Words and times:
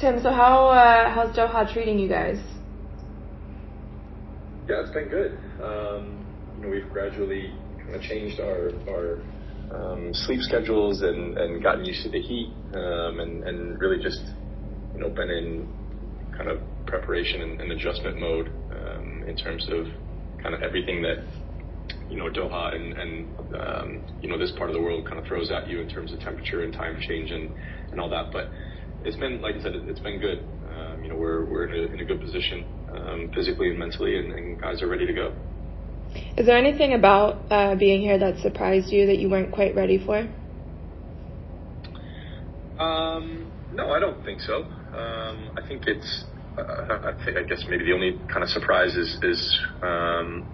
Tim, 0.00 0.18
so 0.22 0.30
how 0.30 0.68
uh, 0.68 1.10
how's 1.12 1.36
Doha 1.36 1.70
treating 1.70 1.98
you 1.98 2.08
guys? 2.08 2.38
Yeah, 4.66 4.80
it's 4.80 4.94
been 4.94 5.08
good. 5.08 5.38
Um, 5.62 6.24
you 6.56 6.62
know, 6.62 6.70
we've 6.70 6.90
gradually 6.90 7.52
kind 7.84 7.94
of 7.94 8.00
changed 8.00 8.40
our 8.40 8.70
our 8.88 9.18
um, 9.70 10.14
sleep 10.14 10.40
schedules 10.40 11.02
and, 11.02 11.36
and 11.36 11.62
gotten 11.62 11.84
used 11.84 12.02
to 12.04 12.08
the 12.08 12.20
heat 12.20 12.50
um, 12.74 13.20
and, 13.20 13.44
and 13.44 13.78
really 13.78 14.02
just 14.02 14.22
you 14.94 15.00
know 15.00 15.10
been 15.10 15.28
in 15.28 15.68
kind 16.34 16.48
of 16.48 16.60
preparation 16.86 17.42
and, 17.42 17.60
and 17.60 17.70
adjustment 17.70 18.18
mode 18.18 18.48
um, 18.72 19.24
in 19.28 19.36
terms 19.36 19.68
of 19.70 19.86
kind 20.42 20.54
of 20.54 20.62
everything 20.62 21.02
that 21.02 21.18
you 22.08 22.16
know 22.16 22.30
Doha 22.30 22.74
and, 22.74 22.94
and 22.94 23.54
um, 23.54 24.02
you 24.22 24.30
know 24.30 24.38
this 24.38 24.52
part 24.56 24.70
of 24.70 24.74
the 24.74 24.80
world 24.80 25.04
kind 25.04 25.18
of 25.18 25.26
throws 25.26 25.50
at 25.50 25.68
you 25.68 25.82
in 25.82 25.90
terms 25.90 26.10
of 26.14 26.20
temperature 26.20 26.62
and 26.62 26.72
time 26.72 26.98
change 27.06 27.30
and, 27.30 27.50
and 27.90 28.00
all 28.00 28.08
that. 28.08 28.32
But 28.32 28.50
it's 29.04 29.16
been 29.16 29.40
like 29.40 29.56
I 29.56 29.62
said, 29.62 29.72
it's 29.74 30.00
been 30.00 30.20
good. 30.20 30.44
Um, 30.70 31.02
you 31.02 31.10
know 31.10 31.16
we're 31.16 31.44
we're 31.44 31.66
in 31.66 31.90
a, 31.90 31.94
in 31.94 32.00
a 32.00 32.04
good 32.04 32.20
position 32.20 32.64
um, 32.94 33.30
physically 33.34 33.70
and 33.70 33.78
mentally, 33.78 34.18
and, 34.18 34.32
and 34.32 34.60
guys 34.60 34.82
are 34.82 34.88
ready 34.88 35.06
to 35.06 35.12
go. 35.12 35.32
Is 36.36 36.46
there 36.46 36.56
anything 36.58 36.94
about 36.94 37.40
uh, 37.50 37.74
being 37.76 38.00
here 38.00 38.18
that 38.18 38.38
surprised 38.38 38.92
you 38.92 39.06
that 39.06 39.18
you 39.18 39.30
weren't 39.30 39.52
quite 39.52 39.74
ready 39.74 40.04
for? 40.04 40.28
Um, 42.78 43.50
no, 43.72 43.90
I 43.90 44.00
don't 44.00 44.24
think 44.24 44.40
so. 44.40 44.64
Um, 44.64 45.50
I 45.56 45.66
think 45.66 45.86
it's. 45.86 46.24
Uh, 46.58 46.62
I 46.62 47.24
think 47.24 47.36
I 47.36 47.42
guess 47.44 47.64
maybe 47.68 47.84
the 47.84 47.92
only 47.92 48.18
kind 48.28 48.42
of 48.42 48.48
surprise 48.48 48.96
is 48.96 49.18
is 49.22 49.60
um, 49.82 50.46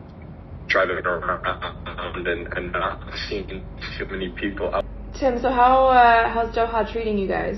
driving 0.69 0.97
around 0.97 2.27
and, 2.27 2.53
and 2.53 2.73
not 2.73 3.01
seeing 3.29 3.65
too 3.99 4.07
many 4.11 4.29
people 4.31 4.75
out. 4.75 4.85
Tim, 5.19 5.41
so 5.41 5.51
how 5.51 5.87
uh, 5.87 6.29
how's 6.33 6.55
Doha 6.55 6.91
treating 6.93 7.17
you 7.17 7.29
guys? 7.29 7.57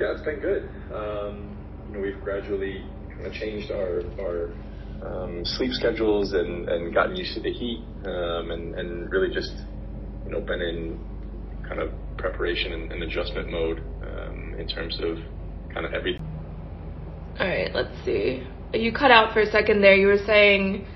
Yeah, 0.00 0.12
it's 0.12 0.22
been 0.22 0.40
good. 0.40 0.68
Um, 0.94 1.56
you 1.88 1.94
know, 1.94 2.00
we've 2.00 2.22
gradually 2.22 2.84
kind 3.10 3.26
of 3.26 3.32
changed 3.32 3.70
our 3.72 4.02
our 4.20 4.50
um, 5.02 5.42
sleep 5.44 5.72
schedules 5.72 6.32
and, 6.32 6.68
and 6.68 6.94
gotten 6.94 7.16
used 7.16 7.34
to 7.34 7.40
the 7.40 7.52
heat 7.52 7.84
um, 8.04 8.50
and, 8.50 8.74
and 8.74 9.10
really 9.10 9.32
just 9.32 9.52
you 10.24 10.32
know 10.32 10.40
been 10.40 10.60
in 10.60 10.98
kind 11.68 11.80
of 11.80 11.90
preparation 12.16 12.72
and, 12.72 12.92
and 12.92 13.02
adjustment 13.02 13.50
mode 13.50 13.78
um, 14.02 14.54
in 14.58 14.68
terms 14.68 14.98
of 15.02 15.18
kind 15.72 15.86
of 15.86 15.92
everything. 15.92 16.22
All 17.38 17.48
right, 17.48 17.72
let's 17.74 17.94
see. 18.04 18.46
You 18.74 18.92
cut 18.92 19.10
out 19.10 19.32
for 19.32 19.40
a 19.40 19.46
second 19.46 19.80
there. 19.80 19.94
You 19.94 20.08
were 20.08 20.24
saying, 20.26 20.86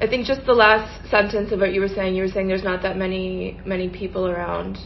I 0.00 0.06
think 0.06 0.26
just 0.26 0.44
the 0.46 0.54
last 0.54 1.10
sentence 1.10 1.52
of 1.52 1.60
what 1.60 1.72
you 1.72 1.80
were 1.80 1.88
saying. 1.88 2.14
You 2.14 2.22
were 2.22 2.28
saying 2.28 2.48
there's 2.48 2.64
not 2.64 2.82
that 2.82 2.96
many 2.96 3.60
many 3.66 3.88
people 3.88 4.26
around. 4.26 4.78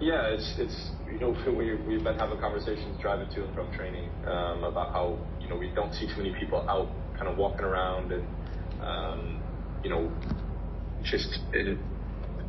Yeah, 0.00 0.22
it's 0.28 0.54
it's 0.58 0.90
you 1.12 1.18
know 1.18 1.30
we 1.56 1.74
we've 1.86 2.04
been 2.04 2.18
having 2.18 2.38
conversations 2.38 3.00
driving 3.00 3.28
to 3.34 3.44
and 3.44 3.54
from 3.54 3.72
training 3.72 4.10
um, 4.26 4.64
about 4.64 4.92
how 4.92 5.18
you 5.40 5.48
know 5.48 5.56
we 5.56 5.68
don't 5.74 5.92
see 5.94 6.06
too 6.06 6.16
many 6.16 6.34
people 6.38 6.68
out 6.68 6.88
kind 7.16 7.28
of 7.28 7.36
walking 7.36 7.64
around 7.64 8.12
and 8.12 8.26
um, 8.80 9.42
you 9.82 9.90
know 9.90 10.10
just 11.02 11.38
in, 11.54 11.78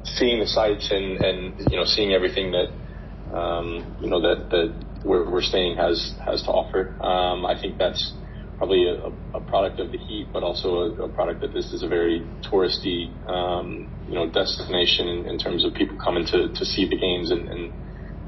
seeing 0.03 0.39
the 0.39 0.47
sights 0.47 0.89
and 0.91 1.23
and 1.23 1.71
you 1.71 1.77
know 1.77 1.85
seeing 1.85 2.13
everything 2.13 2.51
that 2.51 3.35
um, 3.35 3.97
you 4.01 4.09
know 4.09 4.21
that 4.21 4.49
that 4.49 4.73
we're, 5.05 5.29
we're 5.29 5.41
staying 5.41 5.77
has 5.77 6.15
has 6.25 6.41
to 6.43 6.49
offer. 6.49 6.95
Um, 7.01 7.45
I 7.45 7.59
think 7.59 7.77
that's 7.77 8.13
probably 8.57 8.89
a, 8.89 9.37
a, 9.37 9.39
product 9.39 9.79
of 9.79 9.89
the 9.89 9.97
heat, 9.97 10.27
but 10.33 10.43
also 10.43 10.69
a, 10.69 11.03
a, 11.05 11.09
product 11.09 11.39
that 11.39 11.53
this 11.53 11.71
is 11.71 11.81
a 11.81 11.87
very 11.87 12.19
touristy, 12.43 13.07
um, 13.25 13.89
you 14.05 14.13
know, 14.13 14.29
destination 14.29 15.07
in, 15.07 15.25
in, 15.27 15.39
terms 15.39 15.63
of 15.63 15.73
people 15.73 15.95
coming 15.95 16.25
to, 16.25 16.49
to 16.49 16.65
see 16.65 16.85
the 16.89 16.97
games 16.97 17.31
and, 17.31 17.47
and, 17.47 17.71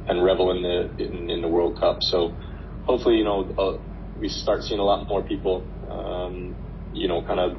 and 0.07 0.23
revel 0.23 0.51
in 0.51 0.63
the 0.63 1.03
in, 1.03 1.29
in, 1.29 1.41
the 1.41 1.47
World 1.47 1.79
Cup. 1.79 1.97
So 2.01 2.33
hopefully, 2.85 3.17
you 3.17 3.23
know, 3.23 3.49
uh, 3.57 4.19
we 4.19 4.29
start 4.29 4.63
seeing 4.63 4.79
a 4.79 4.83
lot 4.83 5.07
more 5.07 5.21
people, 5.23 5.63
um, 5.89 6.55
you 6.93 7.07
know, 7.07 7.21
kind 7.23 7.39
of 7.39 7.57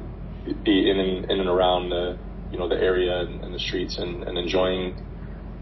be 0.63 0.89
in 0.89 0.99
and, 0.99 1.31
in 1.31 1.39
and 1.39 1.49
around 1.49 1.89
the 1.89 2.17
you 2.51 2.59
know 2.59 2.69
the 2.69 2.75
area 2.75 3.21
and, 3.21 3.43
and 3.43 3.53
the 3.53 3.59
streets 3.59 3.97
and, 3.97 4.23
and 4.23 4.37
enjoying, 4.37 4.95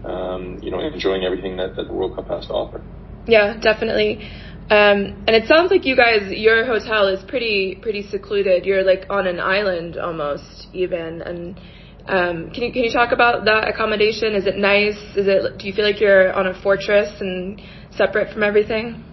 um, 0.04 0.58
you 0.62 0.70
know, 0.70 0.80
enjoying 0.80 1.24
everything 1.24 1.56
that, 1.56 1.74
that 1.76 1.86
the 1.86 1.92
World 1.92 2.14
Cup 2.16 2.28
has 2.28 2.46
to 2.46 2.52
offer. 2.52 2.82
Yeah, 3.26 3.58
definitely. 3.60 4.28
Um, 4.70 5.24
and 5.26 5.30
it 5.30 5.48
sounds 5.48 5.70
like 5.70 5.84
you 5.84 5.96
guys, 5.96 6.30
your 6.30 6.64
hotel 6.64 7.08
is 7.08 7.22
pretty 7.24 7.76
pretty 7.82 8.02
secluded. 8.08 8.64
You're 8.64 8.84
like 8.84 9.06
on 9.10 9.26
an 9.26 9.40
island 9.40 9.96
almost, 9.96 10.68
even. 10.72 11.22
And 11.22 11.58
um, 12.08 12.50
can 12.50 12.64
you 12.64 12.72
can 12.72 12.82
you 12.82 12.90
talk 12.90 13.12
about 13.12 13.44
that 13.44 13.68
accommodation? 13.68 14.34
Is 14.34 14.46
it 14.46 14.56
nice? 14.56 14.98
Is 15.16 15.28
it? 15.28 15.58
Do 15.58 15.66
you 15.66 15.72
feel 15.72 15.84
like 15.84 16.00
you're 16.00 16.32
on 16.32 16.48
a 16.48 16.62
fortress 16.62 17.20
and 17.20 17.60
separate 17.92 18.32
from 18.32 18.42
everything? 18.42 19.04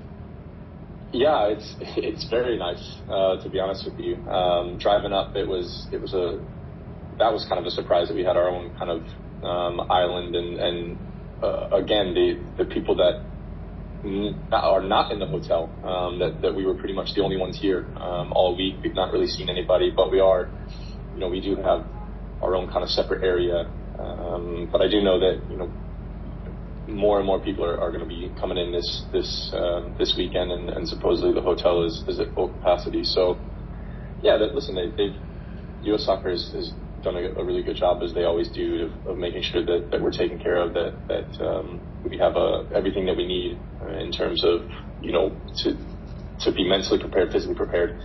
Yeah, 1.13 1.47
it's 1.47 1.75
it's 1.97 2.27
very 2.29 2.57
nice 2.57 2.97
uh, 3.09 3.41
to 3.43 3.49
be 3.49 3.59
honest 3.59 3.85
with 3.85 3.99
you. 3.99 4.15
Um, 4.27 4.79
driving 4.79 5.13
up, 5.13 5.35
it 5.35 5.47
was 5.47 5.87
it 5.91 6.01
was 6.01 6.13
a 6.13 6.43
that 7.19 7.31
was 7.31 7.45
kind 7.47 7.59
of 7.59 7.65
a 7.65 7.71
surprise 7.71 8.07
that 8.07 8.15
we 8.15 8.23
had 8.23 8.37
our 8.37 8.49
own 8.49 8.75
kind 8.77 8.89
of 8.89 9.03
um, 9.43 9.91
island 9.91 10.35
and 10.35 10.59
and 10.59 10.97
uh, 11.43 11.69
again 11.71 12.15
the 12.15 12.41
the 12.57 12.65
people 12.65 12.95
that 12.95 13.23
are 14.51 14.81
not 14.81 15.11
in 15.11 15.19
the 15.19 15.27
hotel. 15.27 15.69
Um, 15.83 16.17
that 16.19 16.41
that 16.41 16.55
we 16.55 16.65
were 16.65 16.73
pretty 16.73 16.95
much 16.95 17.13
the 17.13 17.21
only 17.21 17.37
ones 17.37 17.59
here 17.59 17.85
um, 17.97 18.33
all 18.33 18.55
week. 18.57 18.77
We've 18.83 18.95
not 18.95 19.13
really 19.13 19.27
seen 19.27 19.47
anybody, 19.47 19.91
but 19.95 20.09
we 20.09 20.19
are, 20.19 20.49
you 21.13 21.19
know, 21.19 21.29
we 21.29 21.41
do 21.41 21.55
have 21.57 21.85
our 22.41 22.55
own 22.55 22.67
kind 22.67 22.83
of 22.83 22.89
separate 22.89 23.23
area. 23.23 23.69
Um, 23.99 24.69
but 24.71 24.81
I 24.81 24.87
do 24.87 25.01
know 25.01 25.19
that 25.19 25.41
you 25.49 25.57
know 25.57 25.71
more 26.87 27.17
and 27.17 27.25
more 27.25 27.39
people 27.39 27.63
are, 27.63 27.79
are 27.79 27.91
going 27.91 28.03
to 28.03 28.09
be 28.09 28.31
coming 28.39 28.57
in 28.57 28.71
this 28.71 29.03
this 29.11 29.51
uh, 29.53 29.89
this 29.97 30.15
weekend, 30.17 30.51
and, 30.51 30.69
and 30.69 30.87
supposedly 30.87 31.33
the 31.33 31.41
hotel 31.41 31.83
is, 31.83 32.03
is 32.07 32.19
at 32.19 32.33
full 32.33 32.49
capacity. 32.49 33.03
So 33.03 33.37
yeah, 34.21 34.37
that, 34.37 34.53
listen, 34.53 34.75
they, 34.75 34.89
they've 34.89 35.15
U.S. 35.83 36.05
Soccer 36.05 36.31
has, 36.31 36.41
is 36.53 36.73
done 37.03 37.15
a, 37.15 37.39
a, 37.39 37.43
really 37.43 37.63
good 37.63 37.77
job 37.77 38.03
as 38.03 38.13
they 38.13 38.25
always 38.25 38.49
do 38.49 38.91
of, 39.05 39.11
of 39.11 39.17
making 39.17 39.41
sure 39.43 39.63
that, 39.65 39.89
that 39.91 40.01
we're 40.01 40.11
taken 40.11 40.37
care 40.39 40.57
of, 40.57 40.73
that 40.73 40.93
that 41.07 41.45
um, 41.45 41.79
we 42.03 42.17
have 42.17 42.35
uh, 42.35 42.63
everything 42.75 43.05
that 43.05 43.15
we 43.15 43.25
need 43.25 43.57
uh, 43.81 43.97
in 43.99 44.11
terms 44.11 44.43
of 44.43 44.69
you 45.01 45.11
know 45.11 45.35
to 45.63 45.77
to 46.41 46.51
be 46.51 46.67
mentally 46.67 46.99
prepared, 46.99 47.31
physically 47.31 47.55
prepared, 47.55 47.99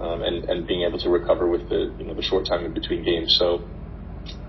um, 0.00 0.22
and 0.22 0.44
and 0.46 0.66
being 0.66 0.82
able 0.82 0.98
to 0.98 1.10
recover 1.10 1.48
with 1.48 1.68
the 1.68 1.94
you 1.98 2.06
know 2.06 2.14
the 2.14 2.22
short 2.22 2.46
time 2.46 2.64
in 2.64 2.74
between 2.74 3.04
games. 3.04 3.36
So 3.38 3.62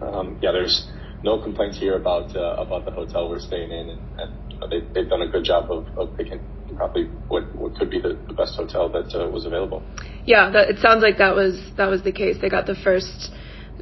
um, 0.01 0.39
yeah, 0.41 0.51
there's 0.51 0.87
no 1.23 1.41
complaints 1.41 1.77
here 1.77 1.95
about 1.95 2.35
uh, 2.35 2.55
about 2.57 2.85
the 2.85 2.91
hotel 2.91 3.29
we're 3.29 3.39
staying 3.39 3.71
in, 3.71 3.89
and, 3.89 4.01
and 4.19 4.51
you 4.51 4.57
know, 4.59 4.67
they, 4.69 4.79
they've 4.93 5.09
done 5.09 5.21
a 5.21 5.27
good 5.27 5.43
job 5.43 5.71
of, 5.71 5.85
of 5.97 6.17
picking 6.17 6.39
probably 6.75 7.05
what 7.27 7.55
what 7.55 7.75
could 7.75 7.89
be 7.89 8.01
the, 8.01 8.17
the 8.27 8.33
best 8.33 8.55
hotel 8.55 8.89
that 8.89 9.13
uh, 9.15 9.29
was 9.29 9.45
available. 9.45 9.83
Yeah, 10.25 10.49
that, 10.51 10.69
it 10.69 10.79
sounds 10.79 11.03
like 11.03 11.17
that 11.17 11.35
was 11.35 11.59
that 11.77 11.87
was 11.87 12.03
the 12.03 12.11
case. 12.11 12.37
They 12.41 12.49
got 12.49 12.65
the 12.65 12.75
first 12.75 13.31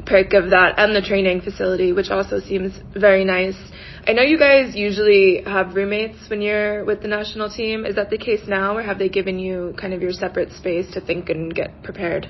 pick 0.06 0.34
of 0.34 0.52
that 0.52 0.76
and 0.78 0.96
the 0.96 1.02
training 1.02 1.42
facility, 1.42 1.92
which 1.92 2.10
also 2.10 2.40
seems 2.40 2.80
very 2.96 3.26
nice. 3.26 3.58
I 4.08 4.14
know 4.14 4.22
you 4.22 4.40
guys 4.40 4.76
usually 4.76 5.44
have 5.46 5.76
roommates 5.76 6.30
when 6.30 6.42
you're 6.42 6.86
with 6.86 7.02
the 7.02 7.08
national 7.08 7.50
team. 7.50 7.86
Is 7.86 7.96
that 7.96 8.10
the 8.10 8.18
case 8.18 8.48
now, 8.48 8.78
or 8.78 8.82
have 8.82 8.98
they 8.98 9.10
given 9.10 9.40
you 9.40 9.74
kind 9.80 9.94
of 9.94 10.02
your 10.02 10.14
separate 10.14 10.52
space 10.54 10.92
to 10.94 11.02
think 11.02 11.30
and 11.30 11.54
get 11.54 11.84
prepared? 11.84 12.28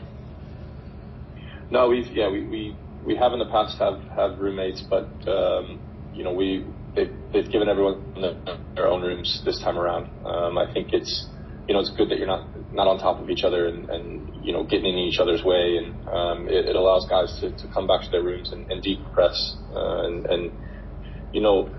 No, 1.72 1.90
we've 1.90 2.08
yeah 2.08 2.30
we 2.30 2.44
we, 2.48 2.76
we 3.06 3.16
have 3.16 3.34
in 3.34 3.40
the 3.40 3.46
past 3.46 3.78
have 3.80 4.02
have 4.16 4.40
roommates, 4.40 4.84
but 4.90 5.10
um, 5.28 5.80
you 6.14 6.24
know 6.24 6.34
we 6.34 6.66
they've, 6.96 7.14
they've 7.34 7.52
given 7.52 7.70
everyone 7.70 8.02
their 8.76 8.88
own 8.88 9.02
rooms 9.02 9.42
this 9.46 9.60
time 9.64 9.78
around. 9.78 10.08
Um, 10.26 10.58
I 10.58 10.72
think 10.74 10.94
it's 10.94 11.28
you 11.68 11.74
know 11.74 11.80
it's 11.80 11.92
good 11.98 12.10
that 12.10 12.18
you're 12.18 12.28
not 12.28 12.48
not 12.74 12.88
on 12.88 13.00
top 13.00 13.20
of 13.22 13.30
each 13.30 13.44
other 13.44 13.68
and, 13.68 13.90
and 13.90 14.32
you 14.44 14.54
know 14.54 14.64
getting 14.64 14.94
in 14.94 15.00
each 15.00 15.20
other's 15.20 15.44
way, 15.44 15.78
and 15.78 15.96
um, 16.08 16.48
it, 16.48 16.66
it 16.66 16.76
allows 16.76 17.08
guys 17.10 17.36
to, 17.42 17.52
to 17.52 17.74
come 17.74 17.88
back 17.88 18.02
to 18.02 18.12
their 18.12 18.24
rooms 18.24 18.52
and, 18.52 18.70
and 18.70 18.84
decompress 18.84 19.38
uh, 19.76 20.06
and, 20.06 20.26
and 20.26 20.52
you 21.32 21.42
know 21.42 21.70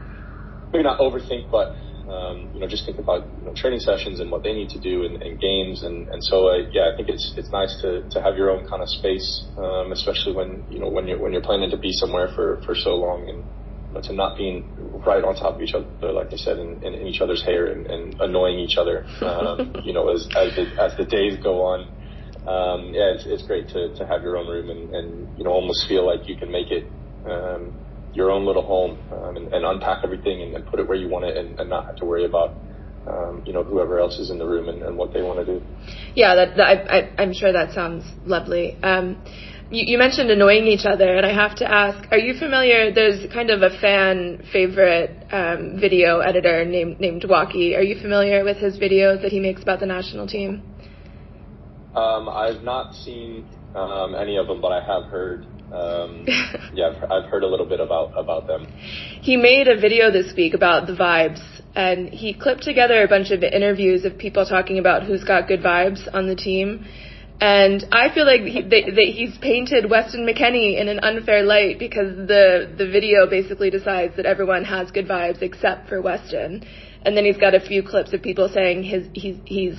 maybe 0.72 0.84
not 0.84 1.00
overthink, 1.00 1.50
but 1.50 1.74
um, 2.10 2.50
you 2.52 2.60
know 2.60 2.66
just 2.66 2.84
think 2.84 2.98
about 2.98 3.30
you 3.38 3.44
know, 3.44 3.52
training 3.54 3.80
sessions 3.80 4.20
and 4.20 4.30
what 4.30 4.42
they 4.42 4.52
need 4.52 4.68
to 4.70 4.80
do 4.80 5.04
and, 5.04 5.22
and 5.22 5.38
games, 5.40 5.82
and 5.82 6.08
and 6.08 6.22
so 6.24 6.48
uh, 6.48 6.66
yeah, 6.72 6.90
I 6.92 6.96
think 6.96 7.08
it's 7.08 7.34
it's 7.36 7.52
nice 7.52 7.76
to, 7.82 8.02
to 8.10 8.22
have 8.22 8.36
your 8.36 8.50
own 8.50 8.66
kind 8.66 8.82
of 8.82 8.88
space, 8.88 9.46
um, 9.56 9.92
especially 9.92 10.34
when 10.34 10.64
you 10.68 10.80
know 10.80 10.88
when 10.90 11.06
you're 11.06 11.20
when 11.20 11.32
you're 11.32 11.42
planning 11.42 11.70
to 11.70 11.78
be 11.78 11.92
somewhere 11.92 12.28
for, 12.34 12.60
for 12.66 12.74
so 12.74 12.96
long 12.96 13.28
and 13.28 13.44
to 14.04 14.12
not 14.12 14.36
being 14.36 14.70
right 15.06 15.24
on 15.24 15.34
top 15.34 15.56
of 15.56 15.62
each 15.62 15.74
other, 15.74 16.12
like 16.12 16.28
I 16.32 16.36
said, 16.36 16.58
in, 16.58 16.78
in, 16.82 16.94
in 16.94 17.06
each 17.08 17.20
other's 17.20 17.44
hair 17.44 17.66
and, 17.66 17.86
and 17.86 18.14
annoying 18.20 18.60
each 18.60 18.76
other, 18.78 19.04
um, 19.20 19.74
you 19.84 19.92
know, 19.92 20.10
as 20.10 20.28
as 20.36 20.54
the, 20.54 20.66
as 20.80 20.96
the 20.96 21.04
days 21.04 21.38
go 21.42 21.62
on. 21.62 21.80
Um, 22.46 22.94
yeah, 22.94 23.12
it's, 23.14 23.26
it's 23.26 23.46
great 23.46 23.68
to, 23.70 23.94
to 23.96 24.06
have 24.06 24.22
your 24.22 24.36
own 24.36 24.48
room 24.48 24.70
and, 24.70 24.94
and 24.94 25.28
you 25.36 25.44
know 25.44 25.50
almost 25.50 25.86
feel 25.86 26.06
like 26.06 26.26
you 26.26 26.36
can 26.36 26.50
make 26.50 26.70
it 26.70 26.90
um, 27.28 27.74
your 28.14 28.30
own 28.30 28.44
little 28.44 28.62
home 28.62 28.98
um, 29.12 29.36
and, 29.36 29.52
and 29.52 29.64
unpack 29.64 30.02
everything 30.04 30.42
and, 30.42 30.54
and 30.54 30.66
put 30.66 30.80
it 30.80 30.88
where 30.88 30.98
you 30.98 31.08
want 31.08 31.24
it 31.24 31.36
and, 31.36 31.58
and 31.60 31.70
not 31.70 31.86
have 31.86 31.96
to 31.96 32.04
worry 32.04 32.24
about 32.24 32.54
um, 33.06 33.42
you 33.46 33.52
know 33.52 33.62
whoever 33.62 33.98
else 33.98 34.18
is 34.18 34.30
in 34.30 34.38
the 34.38 34.46
room 34.46 34.68
and, 34.68 34.82
and 34.82 34.96
what 34.96 35.12
they 35.12 35.22
want 35.22 35.44
to 35.44 35.46
do. 35.46 35.64
Yeah, 36.14 36.34
that, 36.34 36.56
that 36.56 36.66
I, 36.66 36.98
I, 36.98 37.10
I'm 37.18 37.32
sure 37.32 37.52
that 37.52 37.72
sounds 37.72 38.04
lovely. 38.24 38.76
Um, 38.82 39.22
you, 39.70 39.84
you, 39.92 39.98
mentioned 39.98 40.30
annoying 40.30 40.66
each 40.66 40.84
other, 40.84 41.16
and 41.16 41.24
I 41.24 41.32
have 41.32 41.56
to 41.56 41.70
ask: 41.70 42.10
Are 42.10 42.18
you 42.18 42.34
familiar? 42.38 42.92
There's 42.92 43.30
kind 43.32 43.50
of 43.50 43.62
a 43.62 43.70
fan 43.80 44.42
favorite 44.52 45.26
um, 45.32 45.78
video 45.80 46.18
editor 46.18 46.64
named 46.64 47.00
named 47.00 47.24
Walkie. 47.28 47.76
Are 47.76 47.82
you 47.82 48.00
familiar 48.00 48.44
with 48.44 48.56
his 48.56 48.78
videos 48.78 49.22
that 49.22 49.30
he 49.30 49.40
makes 49.40 49.62
about 49.62 49.80
the 49.80 49.86
national 49.86 50.26
team? 50.26 50.62
Um, 51.94 52.28
I've 52.28 52.62
not 52.62 52.94
seen 52.94 53.46
um, 53.74 54.14
any 54.14 54.36
of 54.36 54.46
them, 54.46 54.60
but 54.60 54.72
I 54.72 54.84
have 54.84 55.10
heard. 55.10 55.46
Um, 55.72 56.24
yeah, 56.74 56.88
I've, 56.88 57.10
I've 57.10 57.30
heard 57.30 57.42
a 57.42 57.46
little 57.46 57.66
bit 57.66 57.80
about 57.80 58.12
about 58.16 58.46
them. 58.46 58.66
He 59.22 59.36
made 59.36 59.68
a 59.68 59.78
video 59.80 60.10
this 60.10 60.32
week 60.36 60.54
about 60.54 60.86
the 60.86 60.94
vibes, 60.94 61.40
and 61.74 62.08
he 62.08 62.34
clipped 62.34 62.62
together 62.62 63.02
a 63.02 63.08
bunch 63.08 63.30
of 63.30 63.42
interviews 63.42 64.04
of 64.04 64.18
people 64.18 64.44
talking 64.46 64.78
about 64.78 65.04
who's 65.04 65.24
got 65.24 65.48
good 65.48 65.60
vibes 65.60 66.06
on 66.12 66.26
the 66.26 66.36
team 66.36 66.86
and 67.40 67.86
I 67.90 68.12
feel 68.12 68.26
like 68.26 68.42
he, 68.42 68.60
they, 68.60 68.90
they, 68.90 69.12
he's 69.12 69.36
painted 69.38 69.88
Weston 69.88 70.26
McKennie 70.26 70.78
in 70.78 70.88
an 70.88 71.00
unfair 71.00 71.42
light 71.42 71.78
because 71.78 72.14
the 72.14 72.70
the 72.76 72.86
video 72.86 73.26
basically 73.28 73.70
decides 73.70 74.14
that 74.16 74.26
everyone 74.26 74.64
has 74.64 74.90
good 74.90 75.08
vibes 75.08 75.40
except 75.40 75.88
for 75.88 76.02
Weston, 76.02 76.62
and 77.02 77.16
then 77.16 77.24
he's 77.24 77.38
got 77.38 77.54
a 77.54 77.60
few 77.60 77.82
clips 77.82 78.12
of 78.12 78.20
people 78.20 78.50
saying 78.52 78.82
his 78.82 79.06
he's 79.14 79.36
he's 79.46 79.78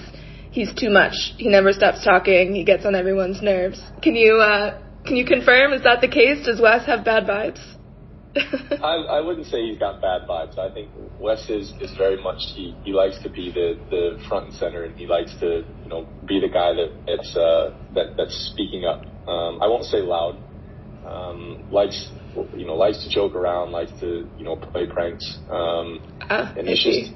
he's 0.49 0.73
too 0.73 0.89
much. 0.89 1.13
He 1.37 1.49
never 1.49 1.71
stops 1.71 2.03
talking. 2.03 2.55
He 2.55 2.63
gets 2.63 2.83
on 2.83 2.95
everyone's 2.95 3.44
nerves. 3.44 3.79
Can 4.01 4.15
you 4.15 4.37
uh, 4.37 4.81
can 5.06 5.15
you 5.15 5.25
confirm 5.25 5.74
is 5.74 5.83
that 5.83 6.01
the 6.01 6.07
case? 6.07 6.45
Does 6.45 6.62
Wes 6.62 6.86
have 6.86 7.03
bad 7.03 7.25
vibes? 7.25 7.59
I, 8.36 8.95
I 8.95 9.21
wouldn't 9.21 9.48
say 9.48 9.62
he's 9.65 9.77
got 9.77 10.01
bad 10.01 10.21
vibes. 10.27 10.57
I 10.57 10.74
think 10.74 10.89
Wes 11.19 11.50
is, 11.50 11.74
is 11.81 11.94
very 11.98 12.21
much 12.21 12.38
he, 12.56 12.75
he 12.86 12.94
likes 12.94 13.21
to 13.24 13.30
be 13.30 13.51
the, 13.51 13.77
the 13.89 14.24
front 14.30 14.45
and 14.48 14.56
center, 14.56 14.86
and 14.86 14.98
he 14.98 15.06
likes 15.06 15.36
to 15.42 15.65
you 15.83 15.89
know 15.89 16.07
be 16.25 16.39
the 16.39 16.48
guy 16.48 16.74
that 16.74 16.92
it's 17.07 17.36
uh, 17.36 17.75
that 17.94 18.15
that's 18.15 18.51
speaking 18.53 18.86
up. 18.86 19.01
Um, 19.27 19.62
I 19.62 19.68
won't 19.68 19.83
say 19.83 19.98
loud. 19.98 20.38
Um, 21.06 21.69
likes 21.71 22.09
you 22.56 22.65
know 22.65 22.75
likes 22.75 23.04
to 23.04 23.09
joke 23.09 23.36
around, 23.36 23.71
likes 23.71 23.92
to 24.00 24.30
you 24.38 24.45
know 24.45 24.56
play 24.56 24.88
pranks. 24.88 25.38
Um, 25.50 26.00
uh, 26.30 26.54
and 26.57 26.69
it's 26.69 26.83
just 26.83 27.12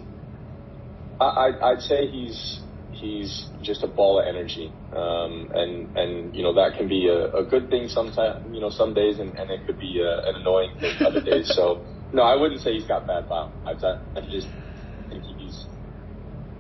I 1.22 1.52
I'd 1.64 1.82
say 1.82 2.08
he's 2.08 2.60
he's 3.06 3.34
just 3.62 3.84
a 3.84 3.88
ball 3.88 4.20
of 4.20 4.26
energy. 4.28 4.68
Um, 4.92 5.34
and, 5.54 5.72
and, 5.96 6.14
you 6.36 6.44
know, 6.44 6.54
that 6.56 6.78
can 6.78 6.88
be 6.88 7.08
a, 7.08 7.20
a 7.42 7.44
good 7.46 7.70
thing 7.70 7.88
sometimes, 7.88 8.46
you 8.54 8.62
know, 8.62 8.70
some 8.70 8.94
days, 8.94 9.20
and, 9.20 9.32
and 9.40 9.48
it 9.52 9.62
could 9.66 9.80
be 9.80 10.02
a, 10.02 10.14
an 10.30 10.36
annoying 10.42 10.72
thing 10.80 10.96
other 11.06 11.22
days. 11.22 11.48
So, 11.56 11.86
no, 12.12 12.24
I 12.24 12.36
wouldn't 12.36 12.62
say 12.62 12.74
he's 12.74 12.88
got 12.88 13.08
bad 13.08 13.28
vibes. 13.30 13.84
I, 13.84 13.94
I 14.18 14.22
just 14.32 14.50
think 15.10 15.24
he's, 15.38 15.58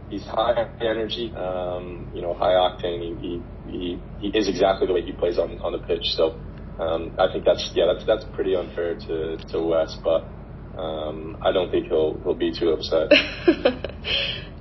he's 0.09 0.25
high 0.25 0.67
energy, 0.81 1.33
um, 1.35 2.07
you 2.13 2.21
know, 2.21 2.33
high 2.33 2.53
octane. 2.53 2.99
He, 3.01 3.11
he, 3.23 3.31
he, 3.71 4.03
he 4.19 4.27
is 4.37 4.47
exactly 4.47 4.87
the 4.87 4.93
way 4.93 5.01
he 5.01 5.13
plays 5.13 5.37
on, 5.37 5.59
on 5.63 5.71
the 5.71 5.79
pitch. 5.79 6.05
So, 6.17 6.41
um, 6.77 7.15
I 7.17 7.31
think 7.31 7.45
that's, 7.45 7.71
yeah, 7.73 7.85
that's, 7.91 8.05
that's 8.05 8.25
pretty 8.35 8.55
unfair 8.55 8.95
to, 9.07 9.37
to 9.51 9.57
Wes, 9.63 9.97
but, 10.03 10.21
um, 10.77 11.37
I 11.41 11.51
don't 11.51 11.71
think 11.71 11.87
he'll, 11.87 12.19
he'll 12.23 12.33
be 12.33 12.51
too 12.51 12.69
upset. 12.69 13.11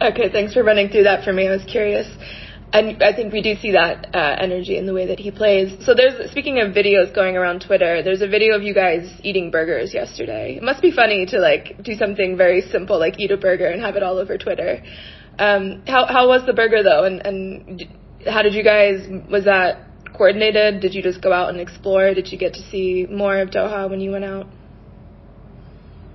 Okay, 0.00 0.28
thanks 0.30 0.52
for 0.52 0.62
running 0.62 0.88
through 0.88 1.04
that 1.04 1.24
for 1.24 1.32
me. 1.32 1.46
I 1.48 1.52
was 1.52 1.64
curious. 1.64 2.06
And 2.72 3.02
I 3.02 3.14
think 3.14 3.32
we 3.32 3.40
do 3.40 3.54
see 3.54 3.72
that 3.72 4.14
uh, 4.14 4.36
energy 4.38 4.76
in 4.76 4.86
the 4.86 4.92
way 4.92 5.06
that 5.06 5.20
he 5.20 5.30
plays. 5.30 5.72
So 5.84 5.94
there's, 5.94 6.30
speaking 6.32 6.58
of 6.58 6.74
videos 6.74 7.14
going 7.14 7.36
around 7.36 7.64
Twitter, 7.64 8.02
there's 8.02 8.20
a 8.20 8.26
video 8.26 8.56
of 8.56 8.62
you 8.62 8.74
guys 8.74 9.08
eating 9.22 9.52
burgers 9.52 9.94
yesterday. 9.94 10.56
It 10.56 10.62
must 10.62 10.82
be 10.82 10.90
funny 10.90 11.24
to 11.26 11.38
like 11.38 11.82
do 11.82 11.94
something 11.94 12.36
very 12.36 12.62
simple 12.62 12.98
like 12.98 13.20
eat 13.20 13.30
a 13.30 13.36
burger 13.36 13.66
and 13.66 13.80
have 13.80 13.94
it 13.94 14.02
all 14.02 14.18
over 14.18 14.36
Twitter. 14.36 14.82
Um, 15.38 15.84
how 15.86 16.06
how 16.06 16.26
was 16.28 16.44
the 16.46 16.52
burger 16.52 16.82
though? 16.82 17.04
And 17.04 17.24
and 17.24 17.84
how 18.26 18.42
did 18.42 18.54
you 18.54 18.64
guys? 18.64 19.08
Was 19.30 19.44
that 19.44 19.86
coordinated? 20.12 20.80
Did 20.80 20.94
you 20.94 21.02
just 21.02 21.22
go 21.22 21.32
out 21.32 21.50
and 21.50 21.60
explore? 21.60 22.12
Did 22.12 22.32
you 22.32 22.38
get 22.38 22.54
to 22.54 22.62
see 22.70 23.06
more 23.08 23.38
of 23.38 23.50
Doha 23.50 23.88
when 23.88 24.00
you 24.00 24.10
went 24.10 24.24
out? 24.24 24.48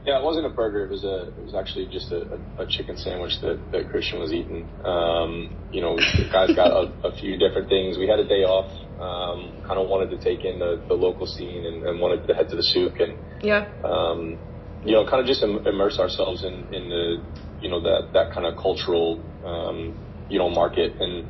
Yeah, 0.06 0.20
it 0.20 0.24
wasn't 0.24 0.46
a 0.46 0.50
burger. 0.50 0.86
It 0.86 0.92
was 0.92 1.04
a. 1.04 1.28
It 1.28 1.44
was 1.44 1.54
actually 1.54 1.88
just 1.92 2.12
a, 2.12 2.40
a, 2.58 2.66
chicken 2.66 2.96
sandwich 2.96 3.34
that, 3.42 3.60
that 3.72 3.90
Christian 3.90 4.20
was 4.20 4.32
eating. 4.32 4.66
Um, 4.86 5.56
you 5.72 5.82
know, 5.82 5.98
the 5.98 6.30
guys 6.32 6.56
got 6.56 6.72
a, 6.72 6.92
a 7.04 7.16
few 7.20 7.38
different 7.38 7.68
things. 7.68 7.98
We 7.98 8.08
had 8.08 8.20
a 8.20 8.28
day 8.28 8.48
off. 8.48 8.72
Um, 9.00 9.62
kind 9.68 9.80
of 9.80 9.88
wanted 9.88 10.10
to 10.12 10.18
take 10.24 10.46
in 10.46 10.60
the, 10.60 10.82
the 10.88 10.94
local 10.94 11.26
scene 11.28 11.66
and, 11.66 11.84
and 11.84 12.00
wanted 12.00 12.28
to 12.28 12.34
head 12.34 12.50
to 12.50 12.56
the 12.56 12.64
souk 12.64 13.00
and 13.00 13.16
yeah. 13.44 13.68
Um, 13.84 14.38
you 14.86 14.94
know, 14.94 15.04
kind 15.04 15.20
of 15.20 15.28
just 15.28 15.44
immerse 15.44 16.00
ourselves 16.00 16.44
in, 16.44 16.74
in 16.74 16.88
the 16.88 17.24
you 17.62 17.70
know 17.70 17.82
that 17.82 18.14
that 18.14 18.34
kind 18.34 18.46
of 18.46 18.56
cultural 18.56 19.20
um, 19.44 20.00
you 20.30 20.40
know 20.40 20.50
market 20.50 20.96
and 21.02 21.28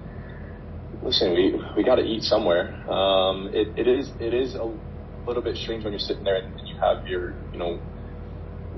listen, 1.04 1.34
we 1.34 1.60
we 1.76 1.84
got 1.84 1.96
to 1.96 2.04
eat 2.04 2.24
somewhere. 2.24 2.74
Um, 2.90 3.50
it, 3.54 3.68
it 3.78 3.88
is 3.88 4.12
it 4.20 4.34
is 4.34 4.56
a 4.56 4.70
little 5.28 5.44
bit 5.44 5.58
strange 5.58 5.84
when 5.84 5.94
you're 5.94 6.00
sitting 6.00 6.24
there 6.24 6.38
and 6.38 6.68
you 6.68 6.76
have 6.78 7.08
your 7.08 7.34
you 7.52 7.60
know 7.60 7.80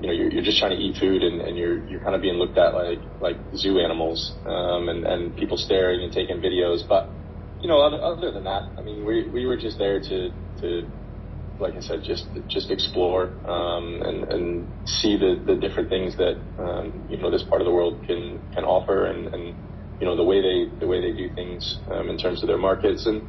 you 0.02 0.08
know, 0.08 0.14
you're, 0.14 0.32
you're 0.32 0.42
just 0.42 0.58
trying 0.58 0.76
to 0.76 0.82
eat 0.82 0.96
food 0.98 1.22
and, 1.22 1.40
and 1.40 1.56
you're, 1.56 1.86
you're 1.86 2.00
kind 2.00 2.16
of 2.16 2.20
being 2.20 2.34
looked 2.34 2.58
at 2.58 2.74
like, 2.74 2.98
like 3.20 3.36
zoo 3.54 3.78
animals, 3.78 4.34
um, 4.44 4.88
and, 4.88 5.06
and 5.06 5.36
people 5.36 5.56
staring 5.56 6.02
and 6.02 6.12
taking 6.12 6.38
videos. 6.38 6.82
But, 6.88 7.08
you 7.62 7.68
know, 7.68 7.80
other, 7.80 8.02
other 8.02 8.32
than 8.32 8.42
that, 8.42 8.62
I 8.76 8.82
mean, 8.82 9.06
we, 9.06 9.30
we 9.30 9.46
were 9.46 9.56
just 9.56 9.78
there 9.78 10.00
to, 10.00 10.30
to, 10.60 10.90
like 11.60 11.74
I 11.74 11.80
said, 11.80 12.02
just, 12.02 12.26
just 12.48 12.72
explore, 12.72 13.30
um, 13.46 14.02
and, 14.02 14.24
and 14.32 14.88
see 14.88 15.16
the, 15.16 15.40
the 15.46 15.54
different 15.54 15.88
things 15.88 16.16
that, 16.16 16.34
um, 16.58 17.06
you 17.08 17.16
know, 17.18 17.30
this 17.30 17.44
part 17.44 17.60
of 17.60 17.66
the 17.66 17.72
world 17.72 18.02
can, 18.04 18.42
can 18.52 18.64
offer 18.64 19.06
and, 19.06 19.32
and, 19.32 19.54
you 20.00 20.06
know, 20.06 20.16
the 20.16 20.24
way 20.24 20.42
they, 20.42 20.66
the 20.80 20.88
way 20.88 21.00
they 21.00 21.16
do 21.16 21.32
things, 21.36 21.78
um, 21.92 22.10
in 22.10 22.18
terms 22.18 22.42
of 22.42 22.48
their 22.48 22.58
markets. 22.58 23.06
And 23.06 23.22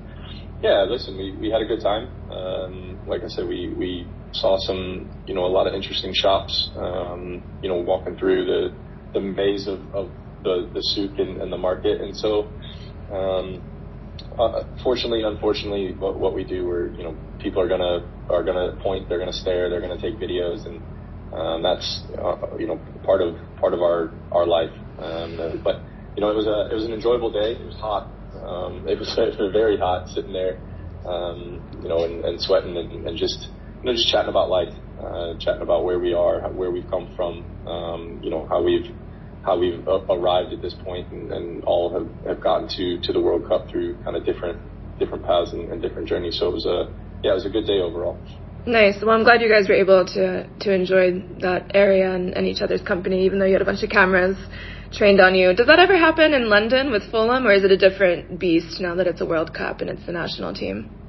yeah, 0.63 0.87
listen, 0.89 1.15
we, 1.15 1.37
we 1.37 1.51
had 1.51 1.61
a 1.61 1.65
good 1.65 1.81
time. 1.83 2.09
Um, 2.31 2.97
like 3.05 3.21
I 3.21 3.27
said, 3.27 3.47
we, 3.47 3.71
we, 3.77 4.07
saw 4.33 4.57
some, 4.57 5.09
you 5.27 5.33
know, 5.33 5.45
a 5.45 5.53
lot 5.53 5.67
of 5.67 5.73
interesting 5.73 6.13
shops, 6.13 6.71
um, 6.75 7.43
you 7.61 7.69
know, 7.69 7.75
walking 7.75 8.17
through 8.17 8.45
the, 8.45 8.75
the 9.13 9.21
maze 9.21 9.67
of, 9.67 9.79
of 9.93 10.11
the, 10.43 10.69
the 10.73 10.81
souk 10.81 11.17
and, 11.19 11.41
and 11.41 11.51
the 11.51 11.57
market. 11.57 12.01
And 12.01 12.15
so, 12.15 12.49
um, 13.11 13.61
uh, 14.37 14.63
fortunately, 14.83 15.23
unfortunately, 15.23 15.93
what, 15.93 16.19
what 16.19 16.33
we 16.33 16.43
do, 16.43 16.65
we're, 16.65 16.89
you 16.93 17.03
know, 17.03 17.15
people 17.39 17.61
are 17.61 17.67
gonna, 17.67 18.09
are 18.29 18.43
gonna 18.43 18.75
point, 18.81 19.07
they're 19.07 19.19
gonna 19.19 19.33
stare, 19.33 19.69
they're 19.69 19.81
gonna 19.81 20.01
take 20.01 20.15
videos 20.15 20.65
and, 20.65 20.81
um, 21.33 21.63
that's, 21.63 22.03
uh, 22.17 22.57
you 22.57 22.67
know, 22.67 22.79
part 23.05 23.21
of, 23.21 23.35
part 23.59 23.73
of 23.73 23.81
our, 23.81 24.11
our 24.31 24.45
life. 24.45 24.71
Um, 24.99 25.61
but, 25.63 25.81
you 26.15 26.21
know, 26.21 26.29
it 26.29 26.35
was 26.35 26.45
a, 26.45 26.69
it 26.71 26.75
was 26.75 26.85
an 26.85 26.93
enjoyable 26.93 27.31
day. 27.31 27.53
It 27.53 27.65
was 27.65 27.75
hot. 27.75 28.07
Um, 28.37 28.87
it 28.87 28.99
was, 28.99 29.13
very 29.53 29.77
hot 29.77 30.09
sitting 30.09 30.33
there, 30.33 30.59
um, 31.05 31.61
you 31.81 31.89
know, 31.89 32.03
and, 32.03 32.23
and 32.25 32.41
sweating 32.41 32.77
and, 32.77 33.07
and 33.07 33.17
just, 33.17 33.49
you 33.83 33.91
know, 33.91 33.95
just 33.95 34.09
chatting 34.09 34.29
about 34.29 34.49
life, 34.49 34.73
uh, 34.97 35.33
chatting 35.39 35.61
about 35.61 35.83
where 35.83 35.99
we 35.99 36.13
are, 36.13 36.41
where 36.53 36.71
we've 36.71 36.89
come 36.89 37.09
from, 37.15 37.45
um, 37.67 38.19
you 38.23 38.29
know, 38.29 38.47
how 38.49 38.63
we've 38.63 38.95
how 39.41 39.59
we've 39.59 39.85
arrived 40.09 40.53
at 40.53 40.61
this 40.61 40.73
point, 40.73 41.11
and, 41.11 41.29
and 41.31 41.63
all 41.65 41.93
have, 41.93 42.09
have 42.25 42.41
gotten 42.41 42.69
to 42.69 42.99
to 43.01 43.13
the 43.13 43.19
World 43.19 43.47
Cup 43.47 43.69
through 43.69 43.97
kind 44.03 44.15
of 44.15 44.25
different 44.25 44.59
different 44.99 45.25
paths 45.25 45.51
and, 45.51 45.69
and 45.71 45.81
different 45.81 46.07
journeys. 46.07 46.37
So 46.39 46.47
it 46.47 46.53
was 46.53 46.65
a 46.65 46.93
yeah, 47.23 47.31
it 47.31 47.35
was 47.35 47.45
a 47.45 47.49
good 47.49 47.65
day 47.65 47.79
overall. 47.79 48.17
Nice. 48.65 48.95
Well, 49.01 49.13
I'm 49.13 49.25
glad 49.25 49.41
you 49.41 49.49
guys 49.49 49.67
were 49.67 49.75
able 49.75 50.05
to 50.05 50.47
to 50.47 50.73
enjoy 50.73 51.25
that 51.41 51.71
area 51.73 52.09
and, 52.15 52.33
and 52.37 52.47
each 52.47 52.61
other's 52.61 52.81
company, 52.81 53.25
even 53.25 53.37
though 53.39 53.45
you 53.45 53.53
had 53.53 53.61
a 53.61 53.65
bunch 53.65 53.83
of 53.83 53.89
cameras 53.89 54.37
trained 54.93 55.19
on 55.19 55.35
you. 55.35 55.53
Does 55.53 55.67
that 55.67 55.79
ever 55.79 55.97
happen 55.97 56.33
in 56.33 56.47
London 56.47 56.91
with 56.91 57.03
Fulham, 57.11 57.45
or 57.45 57.51
is 57.51 57.65
it 57.65 57.71
a 57.71 57.77
different 57.77 58.39
beast 58.39 58.79
now 58.79 58.95
that 58.95 59.07
it's 59.07 59.19
a 59.19 59.25
World 59.25 59.53
Cup 59.53 59.81
and 59.81 59.89
it's 59.89 60.05
the 60.05 60.13
national 60.13 60.53
team? 60.53 61.02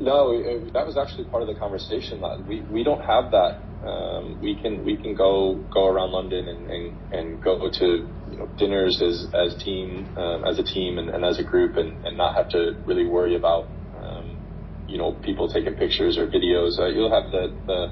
No, 0.00 0.30
it, 0.32 0.72
that 0.74 0.86
was 0.86 0.96
actually 0.96 1.24
part 1.24 1.42
of 1.42 1.48
the 1.48 1.56
conversation. 1.56 2.22
We 2.46 2.64
we 2.70 2.84
don't 2.84 3.00
have 3.02 3.32
that. 3.32 3.64
Um, 3.86 4.38
we 4.40 4.60
can 4.60 4.84
we 4.84 4.96
can 4.96 5.14
go 5.14 5.66
go 5.72 5.86
around 5.86 6.12
London 6.12 6.46
and, 6.48 6.70
and, 6.70 6.98
and 7.10 7.42
go 7.42 7.68
to 7.68 8.08
you 8.26 8.38
know, 8.38 8.48
dinners 8.56 9.02
as 9.02 9.26
as 9.34 9.60
team 9.62 10.12
um, 10.16 10.44
as 10.44 10.58
a 10.58 10.62
team 10.62 10.98
and, 10.98 11.10
and 11.10 11.24
as 11.24 11.38
a 11.40 11.44
group 11.44 11.76
and, 11.76 12.04
and 12.04 12.16
not 12.16 12.36
have 12.36 12.48
to 12.50 12.74
really 12.86 13.06
worry 13.06 13.34
about 13.34 13.72
um, 13.92 14.38
you 14.86 14.98
know 14.98 15.12
people 15.14 15.48
taking 15.48 15.74
pictures 15.74 16.16
or 16.16 16.28
videos. 16.28 16.78
Uh, 16.78 16.86
you'll 16.86 17.10
have 17.12 17.32
the, 17.32 17.56
the 17.66 17.86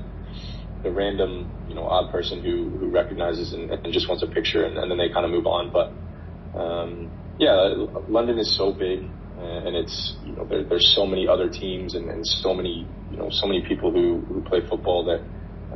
the 0.84 0.92
random 0.92 1.50
you 1.66 1.74
know 1.74 1.86
odd 1.86 2.12
person 2.12 2.40
who 2.40 2.76
who 2.78 2.90
recognizes 2.92 3.52
and, 3.52 3.70
and 3.70 3.92
just 3.92 4.08
wants 4.08 4.22
a 4.22 4.28
picture 4.28 4.64
and, 4.64 4.78
and 4.78 4.90
then 4.90 4.98
they 4.98 5.08
kind 5.12 5.24
of 5.24 5.32
move 5.32 5.46
on. 5.46 5.72
But 5.72 6.58
um, 6.58 7.10
yeah, 7.36 7.74
London 8.08 8.38
is 8.38 8.56
so 8.56 8.72
big 8.72 9.12
and 9.36 9.76
it's 9.76 10.16
know 10.36 10.46
there, 10.46 10.64
there's 10.64 10.94
so 10.94 11.06
many 11.06 11.26
other 11.26 11.48
teams 11.48 11.94
and, 11.94 12.10
and 12.10 12.26
so 12.26 12.54
many 12.54 12.86
you 13.10 13.16
know 13.16 13.28
so 13.30 13.46
many 13.46 13.62
people 13.66 13.90
who, 13.90 14.20
who 14.26 14.42
play 14.42 14.60
football 14.68 15.04
that 15.04 15.22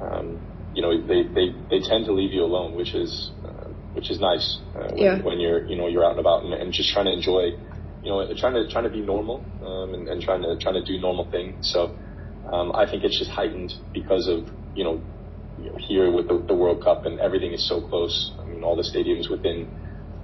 um, 0.01 0.41
you 0.75 0.83
know 0.83 1.01
they, 1.07 1.23
they 1.23 1.53
they 1.69 1.81
tend 1.81 2.07
to 2.07 2.13
leave 2.13 2.33
you 2.33 2.45
alone, 2.45 2.75
which 2.75 2.95
is 2.95 3.31
uh, 3.45 3.69
which 3.95 4.11
is 4.11 4.21
nice 4.21 4.59
uh, 4.77 4.89
when, 4.89 4.97
yeah. 4.97 5.23
when 5.23 5.41
you're 5.41 5.67
you 5.67 5.77
know 5.77 5.89
you're 5.89 6.05
out 6.05 6.13
and 6.13 6.21
about 6.21 6.45
and, 6.45 6.55
and 6.55 6.73
just 6.73 6.93
trying 6.93 7.07
to 7.07 7.13
enjoy 7.13 7.51
you 8.03 8.11
know 8.11 8.27
trying 8.37 8.55
to 8.55 8.69
trying 8.71 8.85
to 8.85 8.91
be 8.91 9.01
normal 9.01 9.45
um, 9.65 9.95
and, 9.95 10.09
and 10.09 10.23
trying 10.23 10.43
to 10.43 10.57
trying 10.59 10.75
to 10.75 10.85
do 10.85 11.01
normal 11.01 11.31
things. 11.31 11.71
So 11.73 11.97
um, 12.53 12.73
I 12.75 12.89
think 12.89 13.05
it's 13.05 13.19
just 13.19 13.31
heightened 13.31 13.73
because 13.93 14.29
of 14.29 14.49
you 14.75 14.85
know, 14.85 15.03
you 15.59 15.71
know 15.71 15.77
here 15.79 16.11
with 16.11 16.29
the, 16.29 16.43
the 16.47 16.55
World 16.55 16.83
Cup 16.83 17.05
and 17.05 17.19
everything 17.21 17.53
is 17.53 17.67
so 17.69 17.81
close. 17.81 18.33
I 18.39 18.45
mean 18.45 18.63
all 18.63 18.77
the 18.77 18.83
stadiums 18.83 19.31
within 19.31 19.69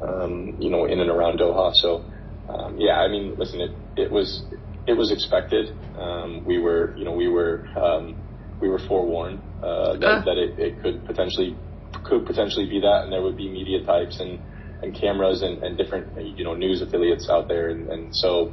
um, 0.01 0.57
you 0.61 0.71
know 0.71 0.85
in 0.85 1.01
and 1.01 1.11
around 1.11 1.41
Doha. 1.41 1.73
So 1.75 2.05
um, 2.49 2.77
yeah, 2.79 3.01
I 3.01 3.09
mean, 3.09 3.35
listen, 3.37 3.61
it, 3.61 3.71
it 3.97 4.11
was 4.11 4.45
it 4.87 4.95
was 4.95 5.11
expected. 5.11 5.75
Um, 5.99 6.45
we 6.45 6.59
were, 6.59 6.95
you 6.97 7.05
know, 7.05 7.13
we 7.13 7.29
were 7.29 7.67
um, 7.77 8.17
we 8.61 8.69
were 8.69 8.81
forewarned 8.89 9.41
uh, 9.63 9.97
that, 9.99 10.07
uh. 10.07 10.25
that 10.25 10.39
it, 10.39 10.59
it 10.59 10.83
could 10.83 11.05
potentially 11.05 11.57
could 12.05 12.27
potentially 12.27 12.67
be 12.67 12.81
that, 12.81 13.03
and 13.05 13.13
there 13.13 13.23
would 13.23 13.37
be 13.37 13.49
media 13.49 13.85
types 13.85 14.21
and 14.21 14.39
and 14.83 14.95
cameras 14.95 15.43
and, 15.43 15.63
and 15.63 15.77
different 15.77 16.07
you 16.21 16.45
know 16.45 16.55
news 16.55 16.83
affiliates 16.83 17.29
out 17.31 17.49
there, 17.49 17.71
and, 17.71 17.89
and 17.89 18.15
so 18.15 18.53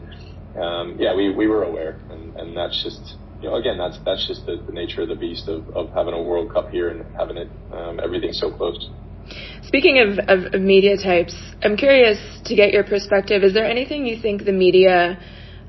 um, 0.60 0.98
yeah, 1.00 1.16
we, 1.16 1.34
we 1.34 1.48
were 1.48 1.64
aware, 1.64 1.98
and, 2.10 2.36
and 2.36 2.58
that's 2.58 2.82
just 2.84 3.18
you 3.42 3.50
know 3.50 3.56
again 3.56 3.78
that's 3.78 4.00
that's 4.06 4.28
just 4.28 4.46
the, 4.46 4.64
the 4.66 4.74
nature 4.74 5.02
of 5.02 5.10
the 5.10 5.16
beast 5.16 5.48
of, 5.48 5.68
of 5.76 5.90
having 5.96 6.14
a 6.14 6.22
World 6.22 6.52
Cup 6.54 6.70
here 6.70 6.90
and 6.90 7.06
having 7.18 7.38
it 7.38 7.50
um, 7.72 8.00
everything 8.04 8.32
so 8.34 8.52
close. 8.52 8.78
Speaking 9.64 10.00
of, 10.00 10.54
of, 10.54 10.62
media 10.62 10.98
types, 10.98 11.36
I'm 11.64 11.78
curious 11.78 12.20
to 12.46 12.56
get 12.56 12.74
your 12.74 12.84
perspective. 12.84 13.44
Is 13.44 13.54
there 13.54 13.66
anything 13.66 14.06
you 14.06 14.22
think 14.22 14.46
the 14.46 14.52
media, 14.52 15.20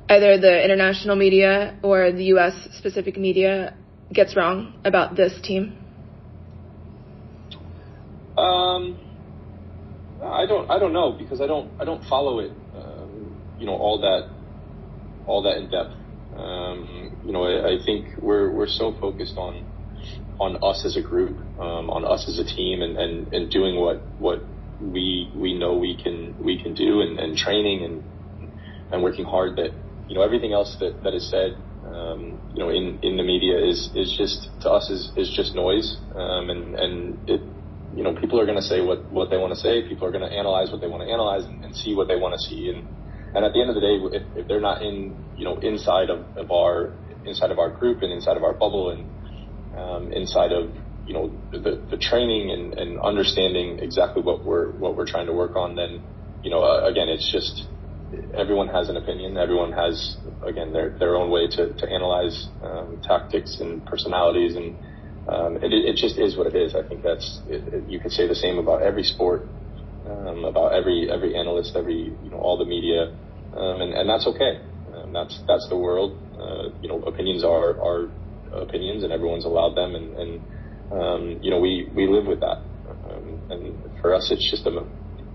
either 0.08 0.38
the 0.38 0.62
international 0.62 1.16
media 1.16 1.78
or 1.82 2.12
the 2.12 2.24
U.S. 2.36 2.68
specific 2.76 3.16
media, 3.16 3.76
gets 4.12 4.36
wrong 4.36 4.74
about 4.84 5.16
this 5.16 5.40
team? 5.42 5.78
Um, 8.36 8.98
I 10.22 10.46
don't. 10.46 10.70
I 10.70 10.78
don't 10.78 10.92
know 10.92 11.12
because 11.12 11.40
I 11.40 11.46
don't. 11.46 11.70
I 11.80 11.84
don't 11.84 12.04
follow 12.04 12.40
it. 12.40 12.52
Um, 12.76 13.36
you 13.58 13.66
know 13.66 13.76
all 13.76 14.00
that, 14.00 14.28
all 15.26 15.42
that 15.42 15.56
in 15.56 15.70
depth. 15.70 15.94
Um, 16.36 17.16
you 17.24 17.32
know, 17.32 17.44
I, 17.44 17.74
I, 17.74 17.84
think 17.84 18.20
we're 18.20 18.50
we're 18.50 18.66
so 18.66 18.92
focused 19.00 19.36
on 19.36 19.64
on 20.40 20.56
us 20.62 20.84
as 20.84 20.96
a 20.96 21.02
group, 21.02 21.38
um, 21.58 21.90
on 21.90 22.04
us 22.04 22.26
as 22.28 22.38
a 22.38 22.44
team, 22.44 22.82
and, 22.82 22.96
and, 22.96 23.32
and 23.32 23.50
doing 23.50 23.76
what 23.76 24.02
what 24.18 24.44
we 24.80 25.30
we 25.34 25.56
know 25.58 25.74
we 25.74 25.96
can 25.96 26.34
we 26.38 26.62
can 26.62 26.74
do, 26.74 27.00
and, 27.00 27.18
and 27.18 27.36
training 27.36 27.84
and 27.84 28.50
and 28.92 29.02
working 29.02 29.24
hard. 29.24 29.56
That 29.56 29.70
you 30.08 30.14
know 30.16 30.22
everything 30.22 30.52
else 30.52 30.76
that 30.80 31.02
that 31.02 31.14
is 31.14 31.30
said, 31.30 31.56
um, 31.86 32.40
you 32.54 32.62
know, 32.62 32.70
in 32.70 32.98
in 33.02 33.16
the 33.16 33.22
media 33.22 33.58
is 33.58 33.90
is 33.94 34.14
just 34.18 34.50
to 34.62 34.70
us 34.70 34.90
is 34.90 35.12
is 35.16 35.32
just 35.36 35.54
noise, 35.54 35.96
um, 36.14 36.50
and 36.50 36.74
and 36.74 37.18
it 37.28 37.40
you 37.94 38.02
know, 38.02 38.14
people 38.14 38.40
are 38.40 38.46
going 38.46 38.58
to 38.58 38.62
say 38.62 38.80
what, 38.80 39.10
what 39.12 39.30
they 39.30 39.36
want 39.36 39.52
to 39.54 39.60
say. 39.60 39.86
People 39.88 40.08
are 40.08 40.10
going 40.10 40.28
to 40.28 40.34
analyze 40.36 40.70
what 40.72 40.80
they 40.80 40.88
want 40.88 41.02
to 41.02 41.08
analyze 41.08 41.44
and, 41.44 41.62
and 41.64 41.74
see 41.76 41.94
what 41.94 42.08
they 42.08 42.16
want 42.16 42.34
to 42.34 42.40
see. 42.42 42.68
And, 42.74 42.82
and 43.34 43.44
at 43.44 43.52
the 43.52 43.60
end 43.60 43.70
of 43.70 43.76
the 43.76 43.80
day, 43.80 43.94
if, 44.18 44.22
if 44.34 44.48
they're 44.48 44.60
not 44.60 44.82
in, 44.82 45.14
you 45.36 45.44
know, 45.44 45.58
inside 45.62 46.10
of, 46.10 46.26
of 46.36 46.50
our, 46.50 46.98
inside 47.24 47.50
of 47.52 47.58
our 47.58 47.70
group 47.70 48.02
and 48.02 48.12
inside 48.12 48.36
of 48.36 48.42
our 48.42 48.52
bubble 48.52 48.90
and, 48.90 49.06
um, 49.76 50.12
inside 50.12 50.52
of, 50.52 50.74
you 51.04 51.14
know, 51.14 51.40
the, 51.52 51.86
the 51.90 51.96
training 51.98 52.50
and, 52.50 52.74
and 52.74 53.00
understanding 53.00 53.78
exactly 53.80 54.22
what 54.22 54.44
we're, 54.44 54.72
what 54.78 54.96
we're 54.96 55.06
trying 55.06 55.26
to 55.26 55.32
work 55.32 55.56
on, 55.56 55.76
then, 55.76 56.00
you 56.42 56.50
know, 56.50 56.62
uh, 56.62 56.86
again, 56.88 57.08
it's 57.08 57.30
just, 57.30 57.68
everyone 58.36 58.68
has 58.68 58.88
an 58.88 58.96
opinion. 58.96 59.36
Everyone 59.36 59.72
has, 59.72 60.16
again, 60.46 60.72
their, 60.72 60.96
their 60.98 61.16
own 61.16 61.30
way 61.30 61.48
to, 61.48 61.74
to 61.74 61.86
analyze, 61.90 62.48
um, 62.62 63.00
tactics 63.02 63.58
and 63.60 63.84
personalities 63.84 64.56
and, 64.56 64.76
um, 65.26 65.56
it, 65.56 65.72
it 65.72 65.96
just 65.96 66.18
is 66.18 66.36
what 66.36 66.46
it 66.46 66.54
is. 66.54 66.74
I 66.74 66.86
think 66.86 67.02
that's 67.02 67.40
it, 67.46 67.64
it, 67.72 67.84
you 67.88 67.98
could 68.00 68.12
say 68.12 68.28
the 68.28 68.34
same 68.34 68.58
about 68.58 68.82
every 68.82 69.02
sport, 69.04 69.48
um, 70.04 70.44
about 70.44 70.74
every 70.74 71.08
every 71.10 71.34
analyst, 71.34 71.76
every 71.76 72.16
you 72.20 72.30
know 72.30 72.36
all 72.36 72.58
the 72.58 72.66
media, 72.66 73.12
um, 73.56 73.80
and 73.80 73.94
and 73.94 74.08
that's 74.08 74.26
okay. 74.26 74.60
Um, 74.92 75.12
that's 75.12 75.42
that's 75.48 75.66
the 75.70 75.78
world. 75.78 76.20
Uh, 76.38 76.76
you 76.82 76.88
know, 76.90 77.00
opinions 77.02 77.42
are 77.42 77.80
are 77.80 78.12
opinions, 78.62 79.04
and 79.04 79.12
everyone's 79.12 79.44
allowed 79.44 79.74
them, 79.76 79.94
and 79.94 80.16
and 80.16 80.40
um, 80.92 81.38
you 81.42 81.50
know 81.50 81.60
we 81.60 81.90
we 81.94 82.06
live 82.06 82.26
with 82.26 82.40
that. 82.40 82.58
Um, 82.88 83.40
and 83.50 83.74
for 84.00 84.14
us, 84.14 84.30
it's 84.30 84.50
just 84.50 84.66
a 84.66 84.84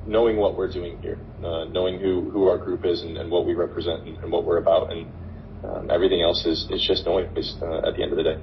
knowing 0.06 0.38
what 0.38 0.58
we're 0.58 0.72
doing 0.72 0.98
here, 1.02 1.18
uh, 1.44 1.66
knowing 1.66 2.00
who 2.00 2.30
who 2.32 2.48
our 2.48 2.58
group 2.58 2.86
is 2.86 3.02
and, 3.02 3.18
and 3.18 3.32
what 3.32 3.46
we 3.46 3.54
represent 3.54 4.06
and, 4.06 4.18
and 4.18 4.32
what 4.32 4.46
we're 4.46 4.58
about, 4.58 4.92
and 4.92 5.08
um, 5.64 5.92
everything 5.92 6.22
else 6.22 6.46
is 6.46 6.68
is 6.70 6.86
just 6.88 7.06
noise 7.06 7.56
uh, 7.62 7.88
at 7.88 7.96
the 7.96 8.04
end 8.04 8.12
of 8.12 8.18
the 8.18 8.24
day. 8.24 8.38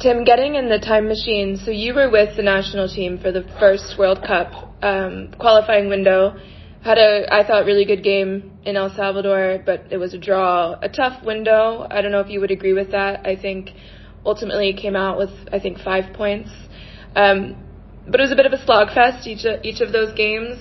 Tim, 0.00 0.24
getting 0.24 0.56
in 0.56 0.68
the 0.68 0.80
time 0.80 1.06
machine, 1.06 1.56
so 1.56 1.70
you 1.70 1.94
were 1.94 2.10
with 2.10 2.36
the 2.36 2.42
national 2.42 2.88
team 2.88 3.18
for 3.18 3.30
the 3.30 3.44
first 3.60 3.96
World 3.96 4.20
Cup 4.26 4.74
um, 4.82 5.32
qualifying 5.38 5.88
window. 5.88 6.34
Had 6.82 6.98
a, 6.98 7.32
I 7.32 7.46
thought, 7.46 7.64
really 7.64 7.84
good 7.84 8.02
game 8.02 8.58
in 8.64 8.76
El 8.76 8.90
Salvador, 8.94 9.62
but 9.64 9.84
it 9.90 9.98
was 9.98 10.14
a 10.14 10.18
draw. 10.18 10.74
A 10.82 10.88
tough 10.88 11.24
window. 11.24 11.86
I 11.88 12.02
don't 12.02 12.10
know 12.10 12.20
if 12.20 12.28
you 12.28 12.40
would 12.40 12.50
agree 12.50 12.72
with 12.72 12.90
that. 12.90 13.24
I 13.24 13.36
think 13.36 13.70
ultimately 14.26 14.70
it 14.70 14.78
came 14.78 14.96
out 14.96 15.16
with, 15.16 15.30
I 15.52 15.60
think, 15.60 15.78
five 15.78 16.12
points. 16.14 16.50
Um, 17.14 17.56
but 18.06 18.18
it 18.18 18.24
was 18.24 18.32
a 18.32 18.36
bit 18.36 18.46
of 18.46 18.52
a 18.52 18.58
slogfest 18.58 19.26
each 19.26 19.44
of, 19.44 19.64
each 19.64 19.80
of 19.80 19.92
those 19.92 20.12
games. 20.14 20.58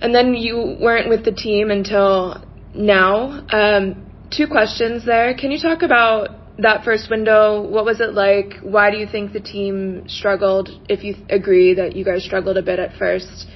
And 0.00 0.14
then 0.14 0.34
you 0.34 0.76
weren't 0.80 1.08
with 1.08 1.24
the 1.24 1.32
team 1.32 1.70
until 1.70 2.42
now. 2.74 3.46
Um, 3.50 4.10
two 4.30 4.46
questions 4.46 5.04
there. 5.04 5.34
Can 5.34 5.50
you 5.50 5.58
talk 5.58 5.82
about 5.82 6.28
that 6.58 6.84
first 6.84 7.10
window, 7.10 7.62
what 7.62 7.84
was 7.84 8.00
it 8.00 8.14
like? 8.14 8.54
Why 8.62 8.90
do 8.90 8.96
you 8.96 9.06
think 9.10 9.32
the 9.32 9.40
team 9.40 10.08
struggled? 10.08 10.68
If 10.88 11.02
you 11.02 11.16
agree 11.28 11.74
that 11.74 11.96
you 11.96 12.04
guys 12.04 12.24
struggled 12.24 12.56
a 12.56 12.62
bit 12.62 12.78
at 12.78 12.96
first, 12.96 13.46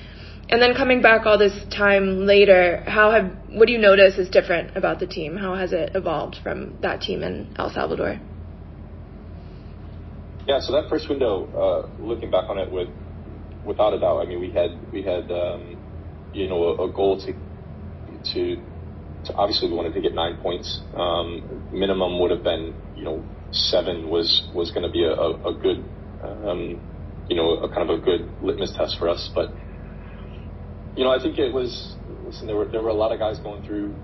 and 0.51 0.63
then 0.63 0.75
coming 0.75 1.03
back 1.03 1.27
all 1.27 1.39
this 1.39 1.55
time 1.77 2.27
later, 2.27 2.83
how 2.87 3.11
have 3.11 3.31
what 3.51 3.67
do 3.67 3.73
you 3.73 3.79
notice 3.79 4.19
is 4.19 4.29
different 4.29 4.77
about 4.77 4.99
the 5.01 5.07
team? 5.07 5.37
How 5.37 5.55
has 5.55 5.73
it 5.73 5.93
evolved 5.95 6.37
from 6.43 6.79
that 6.81 7.01
team 7.01 7.23
in 7.23 7.55
El 7.57 7.71
Salvador? 7.71 8.19
Yeah, 10.47 10.61
so 10.61 10.73
that 10.73 10.89
first 10.89 11.09
window, 11.11 11.45
uh, 11.53 12.03
looking 12.03 12.31
back 12.31 12.49
on 12.49 12.59
it 12.59 12.73
with 12.73 12.89
without 13.65 13.93
a 13.93 14.01
doubt, 14.01 14.21
I 14.21 14.25
mean 14.25 14.41
we 14.41 14.51
had 14.51 14.71
we 14.93 15.03
had 15.03 15.31
um, 15.31 15.77
you 16.33 16.49
know 16.49 16.63
a, 16.63 16.89
a 16.89 16.93
goal 16.93 17.21
to 17.27 17.35
to 18.33 18.57
obviously 19.35 19.69
we 19.69 19.77
wanted 19.77 19.95
to 19.95 20.01
get 20.01 20.15
nine 20.15 20.37
points. 20.41 20.81
Um, 20.95 21.69
minimum 21.73 22.19
would 22.21 22.31
have 22.31 22.43
been, 22.43 22.75
you 22.97 23.05
know, 23.05 23.23
seven 23.51 24.09
was 24.09 24.49
was 24.55 24.71
going 24.71 24.85
to 24.87 24.93
be 24.93 25.05
a, 25.05 25.13
a, 25.13 25.53
a 25.53 25.55
good, 25.61 25.85
um, 26.23 26.81
you 27.29 27.37
know, 27.37 27.59
a 27.59 27.69
kind 27.69 27.91
of 27.91 27.99
a 27.99 28.03
good 28.03 28.31
litmus 28.43 28.73
test 28.77 28.97
for 28.99 29.09
us. 29.09 29.31
But 29.35 29.53
you 30.99 31.05
know, 31.05 31.13
I 31.13 31.23
think 31.23 31.39
it 31.39 31.55
was. 31.55 31.95
Listen, 32.27 32.49
there 32.49 32.57
were 32.57 32.67
there 32.67 32.83
were 32.83 32.91
a 32.91 33.01
lot 33.05 33.13
of 33.13 33.21
guys 33.21 33.39
going 33.39 33.63
through 33.63 33.95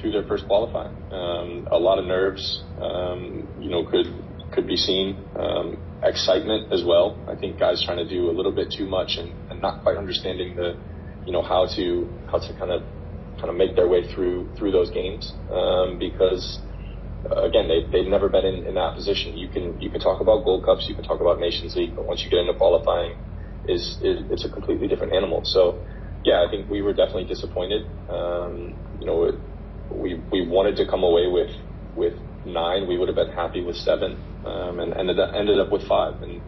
through 0.00 0.12
their 0.12 0.22
first 0.22 0.46
qualifying. 0.46 0.94
Um, 1.10 1.66
a 1.70 1.76
lot 1.76 1.98
of 1.98 2.06
nerves, 2.06 2.62
um, 2.80 3.48
you 3.58 3.68
know, 3.68 3.84
could 3.84 4.06
could 4.54 4.66
be 4.66 4.76
seen. 4.76 5.18
Um, 5.34 5.82
excitement 6.02 6.72
as 6.72 6.84
well. 6.86 7.18
I 7.28 7.34
think 7.34 7.58
guys 7.58 7.82
trying 7.84 7.98
to 7.98 8.08
do 8.08 8.30
a 8.30 8.34
little 8.34 8.52
bit 8.52 8.72
too 8.72 8.86
much 8.86 9.18
and, 9.18 9.34
and 9.50 9.60
not 9.60 9.82
quite 9.82 9.98
understanding 9.98 10.56
the, 10.56 10.78
you 11.26 11.32
know, 11.32 11.42
how 11.42 11.66
to 11.76 12.08
how 12.30 12.38
to 12.38 12.54
kind 12.54 12.70
of 12.70 12.82
kind 13.36 13.50
of 13.50 13.56
make 13.56 13.74
their 13.74 13.88
way 13.88 14.06
through 14.14 14.54
through 14.56 14.70
those 14.70 14.90
games 14.90 15.34
um, 15.50 15.98
because 15.98 16.60
uh, 17.28 17.42
again 17.42 17.66
they 17.66 17.90
they've 17.90 18.08
never 18.08 18.28
been 18.28 18.46
in, 18.46 18.66
in 18.66 18.74
that 18.74 18.94
position. 18.94 19.36
You 19.36 19.48
can 19.48 19.80
you 19.80 19.90
can 19.90 20.00
talk 20.00 20.20
about 20.20 20.44
Gold 20.44 20.64
Cups, 20.64 20.86
you 20.88 20.94
can 20.94 21.02
talk 21.04 21.20
about 21.20 21.40
Nations 21.40 21.74
League, 21.74 21.96
but 21.96 22.06
once 22.06 22.22
you 22.22 22.30
get 22.30 22.38
into 22.38 22.54
qualifying, 22.54 23.18
is, 23.66 23.98
is 24.00 24.24
it's 24.30 24.44
a 24.44 24.48
completely 24.48 24.86
different 24.86 25.12
animal. 25.12 25.42
So 25.44 25.84
yeah, 26.24 26.44
I 26.46 26.50
think 26.50 26.68
we 26.68 26.82
were 26.82 26.94
definitely 26.94 27.26
disappointed. 27.26 27.82
Um, 28.08 28.76
you 28.98 29.06
know, 29.06 29.32
we 29.90 30.24
we 30.30 30.46
wanted 30.46 30.76
to 30.76 30.86
come 30.86 31.02
away 31.04 31.26
with 31.28 31.50
with 31.94 32.14
nine. 32.44 32.86
We 32.88 32.98
would 32.98 33.08
have 33.08 33.16
been 33.16 33.32
happy 33.34 33.62
with 33.62 33.76
seven, 33.76 34.18
um, 34.44 34.80
and 34.80 34.94
ended 34.96 35.18
up, 35.20 35.30
ended 35.34 35.58
up 35.60 35.72
with 35.72 35.82
five. 35.88 36.14
And 36.22 36.42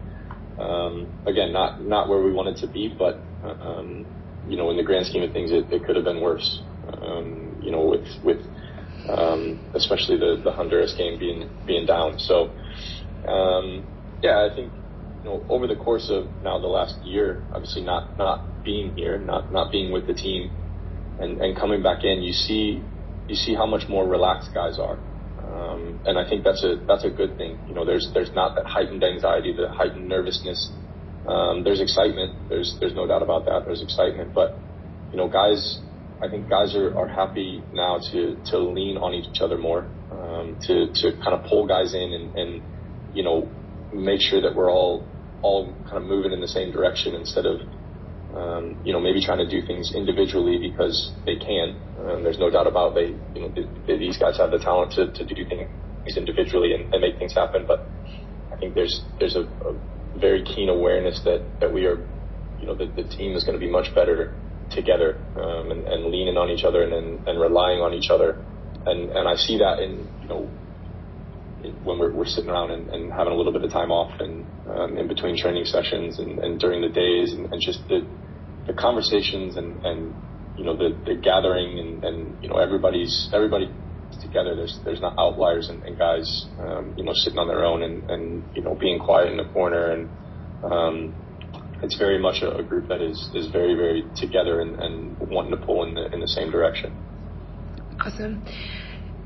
um, 0.59 1.13
again, 1.25 1.53
not 1.53 1.83
not 1.83 2.09
where 2.09 2.21
we 2.21 2.33
wanted 2.33 2.57
to 2.57 2.67
be, 2.67 2.95
but 2.97 3.27
um, 3.43 4.07
you 4.43 4.57
know, 4.57 4.69
in 4.71 4.77
the 4.77 4.83
grand 4.83 5.05
scheme 5.07 5.23
of 5.23 5.31
things, 5.33 5.51
it, 5.51 5.67
it 5.71 5.85
could 5.85 5.95
have 5.95 6.05
been 6.05 6.21
worse 6.21 6.63
um, 7.01 7.55
you 7.59 7.71
know, 7.71 7.85
with 7.85 8.07
with 8.23 8.41
um, 9.09 9.61
especially 9.75 10.17
the, 10.17 10.41
the 10.43 10.51
Honduras 10.51 10.95
game 10.97 11.19
being 11.19 11.49
being 11.65 11.85
down. 11.85 12.19
So 12.19 12.51
um, 13.27 13.85
yeah, 14.21 14.47
I 14.51 14.55
think 14.55 14.73
you 15.23 15.29
know 15.29 15.45
over 15.49 15.67
the 15.67 15.75
course 15.75 16.09
of 16.09 16.27
now 16.43 16.59
the 16.59 16.67
last 16.67 17.01
year, 17.03 17.43
obviously 17.53 17.81
not 17.81 18.17
not 18.17 18.63
being 18.63 18.95
here, 18.95 19.17
not 19.17 19.51
not 19.51 19.71
being 19.71 19.91
with 19.91 20.07
the 20.07 20.13
team, 20.13 20.51
and 21.19 21.41
and 21.41 21.57
coming 21.57 21.81
back 21.81 22.03
in, 22.03 22.21
you 22.21 22.33
see 22.33 22.81
you 23.27 23.35
see 23.35 23.55
how 23.55 23.65
much 23.65 23.87
more 23.87 24.07
relaxed 24.07 24.53
guys 24.53 24.77
are. 24.79 24.99
Um, 25.43 25.99
and 26.05 26.17
I 26.17 26.27
think 26.27 26.43
that's 26.43 26.63
a 26.63 26.75
that's 26.87 27.05
a 27.05 27.09
good 27.09 27.37
thing. 27.37 27.59
You 27.67 27.73
know, 27.73 27.85
there's 27.85 28.09
there's 28.13 28.31
not 28.31 28.55
that 28.55 28.65
heightened 28.65 29.03
anxiety, 29.03 29.53
the 29.53 29.69
heightened 29.69 30.07
nervousness. 30.07 30.71
Um, 31.27 31.63
there's 31.63 31.79
excitement. 31.79 32.49
There's 32.49 32.75
there's 32.79 32.93
no 32.93 33.07
doubt 33.07 33.23
about 33.23 33.45
that. 33.45 33.63
There's 33.65 33.81
excitement, 33.81 34.33
but 34.33 34.57
you 35.11 35.17
know, 35.17 35.29
guys 35.29 35.79
I 36.23 36.29
think 36.29 36.49
guys 36.49 36.73
are, 36.75 36.97
are 36.97 37.07
happy 37.07 37.61
now 37.73 37.99
to, 38.11 38.37
to 38.51 38.57
lean 38.57 38.95
on 38.95 39.13
each 39.13 39.41
other 39.41 39.57
more, 39.57 39.83
um, 40.11 40.57
to, 40.61 40.87
to 40.93 41.11
kind 41.21 41.33
of 41.33 41.43
pull 41.49 41.67
guys 41.67 41.93
in 41.93 42.13
and, 42.13 42.35
and, 42.37 42.61
you 43.13 43.23
know, 43.23 43.49
make 43.93 44.21
sure 44.21 44.41
that 44.41 44.55
we're 44.55 44.71
all, 44.71 45.05
all 45.43 45.73
kind 45.85 45.97
of 45.97 46.03
moving 46.03 46.31
in 46.31 46.41
the 46.41 46.47
same 46.47 46.71
direction 46.71 47.13
instead 47.15 47.45
of, 47.45 47.61
um, 48.35 48.81
you 48.83 48.93
know, 48.93 48.99
maybe 48.99 49.21
trying 49.23 49.37
to 49.37 49.49
do 49.49 49.65
things 49.65 49.93
individually 49.93 50.57
because 50.57 51.11
they 51.25 51.35
can. 51.35 51.77
Um, 51.99 52.23
there's 52.23 52.39
no 52.39 52.49
doubt 52.49 52.67
about 52.67 52.95
they, 52.95 53.13
you 53.35 53.41
know, 53.41 53.53
they, 53.85 53.97
these 53.97 54.17
guys 54.17 54.37
have 54.37 54.51
the 54.51 54.59
talent 54.59 54.93
to, 54.93 55.11
to 55.11 55.23
do 55.25 55.45
things 55.45 56.17
individually 56.17 56.73
and, 56.73 56.93
and 56.93 57.01
make 57.01 57.19
things 57.19 57.33
happen. 57.33 57.65
But 57.67 57.85
I 58.51 58.57
think 58.57 58.73
there's, 58.73 59.05
there's 59.19 59.35
a, 59.35 59.43
a 59.43 59.77
very 60.19 60.43
keen 60.43 60.69
awareness 60.69 61.21
that, 61.25 61.45
that 61.59 61.73
we 61.73 61.85
are, 61.85 61.99
you 62.59 62.65
know, 62.65 62.75
that 62.75 62.95
the 62.95 63.03
team 63.03 63.35
is 63.35 63.43
going 63.43 63.59
to 63.59 63.63
be 63.63 63.69
much 63.69 63.93
better 63.93 64.33
together 64.71 65.19
um, 65.35 65.71
and, 65.71 65.87
and, 65.87 66.05
leaning 66.05 66.37
on 66.37 66.49
each 66.49 66.63
other 66.63 66.81
and, 66.81 67.27
and 67.27 67.39
relying 67.39 67.79
on 67.79 67.93
each 67.93 68.09
other 68.09 68.43
and 68.85 69.11
and 69.11 69.27
I 69.27 69.35
see 69.35 69.57
that 69.59 69.79
in 69.79 70.07
you 70.21 70.27
know 70.27 70.49
when 71.83 71.99
we're, 71.99 72.11
we're 72.13 72.25
sitting 72.25 72.49
around 72.49 72.71
and, 72.71 72.89
and 72.89 73.11
having 73.11 73.33
a 73.33 73.35
little 73.35 73.53
bit 73.53 73.63
of 73.63 73.71
time 73.71 73.91
off 73.91 74.11
and 74.19 74.45
um, 74.67 74.97
in 74.97 75.07
between 75.07 75.37
training 75.37 75.65
sessions 75.65 76.19
and, 76.19 76.39
and 76.39 76.59
during 76.59 76.81
the 76.81 76.89
days 76.89 77.33
and, 77.33 77.51
and 77.51 77.61
just 77.61 77.79
the 77.87 78.05
the 78.67 78.73
conversations 78.73 79.57
and, 79.57 79.85
and 79.85 80.13
you 80.57 80.63
know 80.63 80.75
the, 80.75 80.95
the 81.05 81.15
gathering 81.15 81.79
and, 81.79 82.03
and 82.03 82.43
you 82.43 82.49
know 82.49 82.57
everybody's 82.57 83.29
everybody 83.33 83.69
together. 84.21 84.55
There's 84.55 84.79
there's 84.83 85.01
not 85.01 85.17
outliers 85.17 85.69
and, 85.69 85.83
and 85.83 85.97
guys 85.97 86.45
um, 86.59 86.93
you 86.97 87.03
know 87.03 87.13
sitting 87.13 87.39
on 87.39 87.47
their 87.47 87.65
own 87.65 87.83
and, 87.83 88.09
and 88.09 88.43
you 88.55 88.61
know 88.61 88.75
being 88.75 88.99
quiet 88.99 89.31
in 89.31 89.37
the 89.37 89.51
corner 89.51 89.91
and 89.91 90.09
um, 90.63 91.15
it's 91.81 91.97
very 91.97 92.19
much 92.19 92.41
a, 92.41 92.57
a 92.57 92.63
group 92.63 92.87
that 92.87 93.01
is 93.01 93.29
is 93.35 93.47
very 93.51 93.75
very 93.75 94.03
together 94.15 94.61
and, 94.61 94.79
and 94.79 95.17
wanting 95.29 95.51
to 95.51 95.65
pull 95.65 95.83
in 95.83 95.95
the 95.95 96.11
in 96.13 96.19
the 96.19 96.27
same 96.27 96.51
direction. 96.51 96.93
Awesome. 97.99 98.43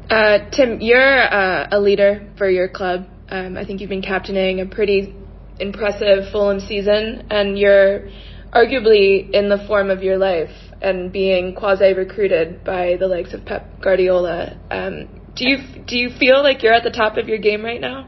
Uh, 0.10 0.50
Tim, 0.52 0.80
you're 0.80 1.34
uh, 1.34 1.68
a 1.72 1.80
leader 1.80 2.32
for 2.38 2.50
your 2.50 2.70
club. 2.70 3.08
Um, 3.30 3.58
I 3.58 3.66
think 3.66 3.82
you've 3.82 3.90
been 3.90 4.02
captaining 4.02 4.62
a 4.62 4.66
pretty 4.66 5.14
impressive 5.60 6.32
Fulham 6.32 6.62
season, 6.62 7.28
and 7.30 7.60
you're 7.60 8.08
arguably 8.54 9.30
in 9.32 9.50
the 9.50 9.58
form 9.68 9.90
of 9.90 10.04
your 10.04 10.18
life 10.18 10.56
and 10.82 11.12
being 11.12 11.56
quasi 11.56 11.94
recruited 11.94 12.64
by 12.64 12.96
the 12.98 13.08
likes 13.08 13.34
of 13.34 13.44
Pep 13.44 13.82
Guardiola. 13.82 14.58
Um, 14.72 15.10
do 15.36 15.50
you 15.50 15.58
do 15.86 15.98
you 15.98 16.10
feel 16.18 16.42
like 16.42 16.64
you're 16.64 16.74
at 16.74 16.84
the 16.84 16.92
top 16.92 17.18
of 17.18 17.28
your 17.28 17.40
game 17.40 17.66
right 17.66 17.82
now? 17.82 18.08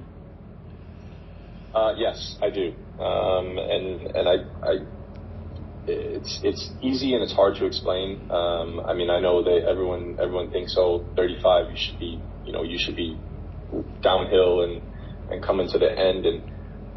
Uh, 1.75 1.93
yes, 1.97 2.37
I 2.41 2.49
do, 2.49 2.73
um, 2.99 3.57
and 3.57 4.15
and 4.15 4.29
I, 4.29 4.35
I 4.63 4.75
it's 5.89 6.39
it's 6.43 6.73
easy 6.81 7.13
and 7.13 7.23
it's 7.23 7.33
hard 7.33 7.55
to 7.55 7.65
explain. 7.65 8.25
Um, 8.29 8.81
I 8.87 8.93
mean, 8.93 9.09
I 9.09 9.19
know 9.19 9.43
that 9.43 9.65
everyone 9.69 10.17
everyone 10.21 10.51
thinks, 10.51 10.75
oh, 10.77 11.07
35, 11.15 11.71
you 11.71 11.75
should 11.77 11.99
be, 11.99 12.23
you 12.43 12.53
know, 12.53 12.63
you 12.63 12.77
should 12.79 12.95
be 12.95 13.21
downhill 14.01 14.61
and 14.63 14.83
and 15.29 15.43
coming 15.43 15.67
to 15.69 15.77
the 15.79 15.91
end, 15.91 16.25
and 16.25 16.43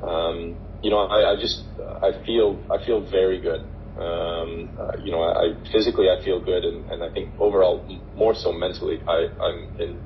um, 0.03 0.59
you 0.83 0.91
know, 0.91 0.99
I, 0.99 1.33
I 1.33 1.37
just 1.41 1.65
I 2.03 2.13
feel 2.27 2.65
I 2.71 2.85
feel 2.85 3.09
very 3.11 3.41
good. 3.41 3.61
Um, 3.97 4.71
uh, 4.81 4.97
you 5.03 5.13
know, 5.13 5.23
I, 5.23 5.33
I 5.33 5.55
physically 5.71 6.07
I 6.09 6.25
feel 6.25 6.41
good, 6.43 6.65
and, 6.65 6.87
and 6.89 7.03
I 7.03 7.11
think 7.13 7.35
overall 7.39 7.87
more 8.15 8.35
so 8.35 8.53
mentally, 8.53 9.03
I, 9.07 9.27
I'm 9.41 9.69
in 9.79 10.03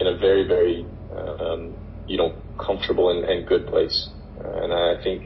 in 0.00 0.06
a 0.06 0.18
very 0.18 0.46
very 0.46 0.88
um, 1.10 1.78
you 2.06 2.16
know 2.16 2.42
comfortable 2.64 3.10
and, 3.10 3.24
and 3.24 3.46
good 3.46 3.66
place, 3.66 4.10
and 4.36 4.72
I 4.72 5.02
think 5.02 5.24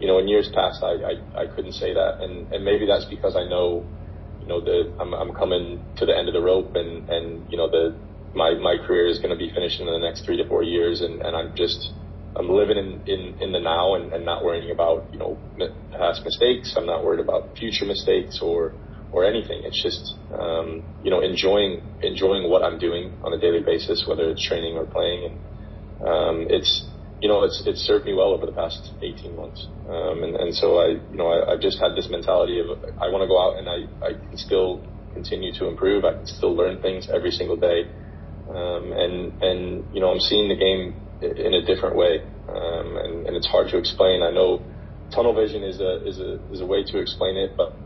you 0.00 0.06
know, 0.06 0.18
in 0.18 0.28
years 0.28 0.48
past, 0.54 0.82
I, 0.82 0.94
I, 0.94 1.42
I 1.42 1.46
couldn't 1.54 1.72
say 1.72 1.92
that. 1.94 2.20
And, 2.20 2.52
and 2.52 2.64
maybe 2.64 2.86
that's 2.86 3.04
because 3.04 3.36
I 3.36 3.44
know, 3.48 3.84
you 4.40 4.46
know, 4.46 4.60
that 4.60 4.94
I'm, 5.00 5.12
I'm 5.12 5.34
coming 5.34 5.82
to 5.96 6.06
the 6.06 6.16
end 6.16 6.28
of 6.28 6.34
the 6.34 6.40
rope 6.40 6.74
and, 6.76 7.08
and, 7.10 7.50
you 7.50 7.56
know, 7.58 7.68
the, 7.68 7.96
my, 8.34 8.54
my 8.54 8.76
career 8.86 9.06
is 9.06 9.18
going 9.18 9.30
to 9.30 9.36
be 9.36 9.50
finishing 9.52 9.86
in 9.86 9.92
the 9.92 9.98
next 9.98 10.24
three 10.24 10.36
to 10.36 10.48
four 10.48 10.62
years. 10.62 11.00
And, 11.00 11.22
and 11.22 11.34
I'm 11.34 11.56
just, 11.56 11.90
I'm 12.36 12.48
living 12.48 12.78
in, 12.78 13.02
in, 13.08 13.42
in 13.42 13.52
the 13.52 13.58
now 13.58 13.94
and, 13.96 14.12
and 14.12 14.24
not 14.24 14.44
worrying 14.44 14.70
about, 14.70 15.12
you 15.12 15.18
know, 15.18 15.38
past 15.90 16.22
mistakes. 16.24 16.74
I'm 16.76 16.86
not 16.86 17.04
worried 17.04 17.20
about 17.20 17.56
future 17.58 17.84
mistakes 17.84 18.38
or, 18.40 18.74
or 19.10 19.24
anything. 19.24 19.62
It's 19.64 19.82
just, 19.82 20.14
um, 20.32 20.84
you 21.02 21.10
know, 21.10 21.20
enjoying, 21.20 21.82
enjoying 22.02 22.48
what 22.48 22.62
I'm 22.62 22.78
doing 22.78 23.14
on 23.24 23.32
a 23.32 23.38
daily 23.40 23.62
basis, 23.64 24.04
whether 24.06 24.30
it's 24.30 24.46
training 24.46 24.76
or 24.76 24.86
playing. 24.86 25.24
And, 25.24 26.08
um, 26.08 26.46
it's, 26.50 26.86
you 27.20 27.28
know, 27.28 27.42
it's 27.44 27.62
it's 27.66 27.80
served 27.80 28.06
me 28.06 28.14
well 28.14 28.32
over 28.32 28.46
the 28.46 28.52
past 28.52 28.92
18 29.02 29.34
months. 29.34 29.66
Um, 29.88 30.22
and, 30.22 30.36
and 30.36 30.54
so 30.54 30.78
I, 30.78 30.86
you 31.10 31.16
know, 31.16 31.28
I, 31.28 31.52
I've 31.52 31.60
just 31.60 31.78
had 31.80 31.96
this 31.96 32.08
mentality 32.10 32.60
of 32.60 32.66
I 33.00 33.08
want 33.10 33.22
to 33.22 33.28
go 33.28 33.40
out 33.40 33.58
and 33.58 33.68
I, 33.68 34.06
I 34.06 34.12
can 34.14 34.36
still 34.36 34.84
continue 35.12 35.52
to 35.54 35.66
improve. 35.66 36.04
I 36.04 36.14
can 36.14 36.26
still 36.26 36.54
learn 36.54 36.80
things 36.80 37.08
every 37.12 37.30
single 37.30 37.56
day. 37.56 37.90
Um, 38.48 38.92
and, 38.92 39.42
and, 39.42 39.84
you 39.92 40.00
know, 40.00 40.10
I'm 40.10 40.20
seeing 40.20 40.48
the 40.48 40.56
game 40.56 40.94
in 41.20 41.54
a 41.54 41.64
different 41.66 41.96
way. 41.96 42.22
Um, 42.48 42.96
and, 42.96 43.26
and 43.26 43.36
it's 43.36 43.46
hard 43.46 43.68
to 43.70 43.78
explain. 43.78 44.22
I 44.22 44.30
know 44.30 44.62
tunnel 45.14 45.34
vision 45.34 45.62
is 45.62 45.80
a, 45.80 46.06
is 46.06 46.18
a, 46.20 46.38
is 46.52 46.60
a 46.60 46.66
way 46.66 46.84
to 46.84 46.98
explain 46.98 47.36
it, 47.36 47.56
but, 47.56 47.76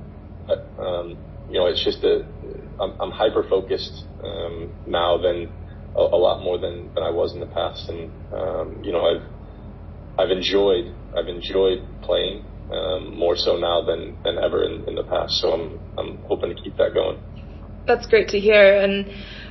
but 0.47 0.71
um, 0.79 1.17
you 1.49 1.59
know, 1.59 1.67
it's 1.67 1.83
just 1.83 2.05
a, 2.05 2.27
I'm, 2.79 2.95
I'm 3.01 3.11
hyper 3.11 3.45
focused, 3.49 4.07
um, 4.23 4.75
now 4.87 5.19
than, 5.19 5.51
a, 5.97 6.01
a 6.01 6.19
lot 6.19 6.43
more 6.43 6.59
than, 6.59 6.93
than 6.95 7.03
I 7.03 7.11
was 7.11 7.35
in 7.35 7.41
the 7.41 7.47
past. 7.47 7.89
And, 7.89 8.11
um, 8.33 8.83
you 8.83 8.93
know, 8.93 9.05
I've, 9.05 9.23
I've 10.19 10.31
enjoyed, 10.31 10.95
I've 11.17 11.29
enjoyed 11.29 11.87
playing, 12.03 12.45
um, 12.73 13.17
more 13.19 13.37
so 13.37 13.57
now 13.57 13.85
than, 13.85 14.17
than 14.25 14.39
ever 14.39 14.65
in, 14.65 14.89
in 14.89 14.95
the 14.95 15.05
past. 15.05 15.35
So 15.41 15.53
I'm, 15.53 15.81
I'm 15.99 16.19
hoping 16.25 16.55
to 16.55 16.63
keep 16.63 16.77
that 16.77 16.95
going. 16.95 17.19
That's 17.87 18.07
great 18.07 18.29
to 18.29 18.39
hear. 18.39 18.81
And 18.81 19.11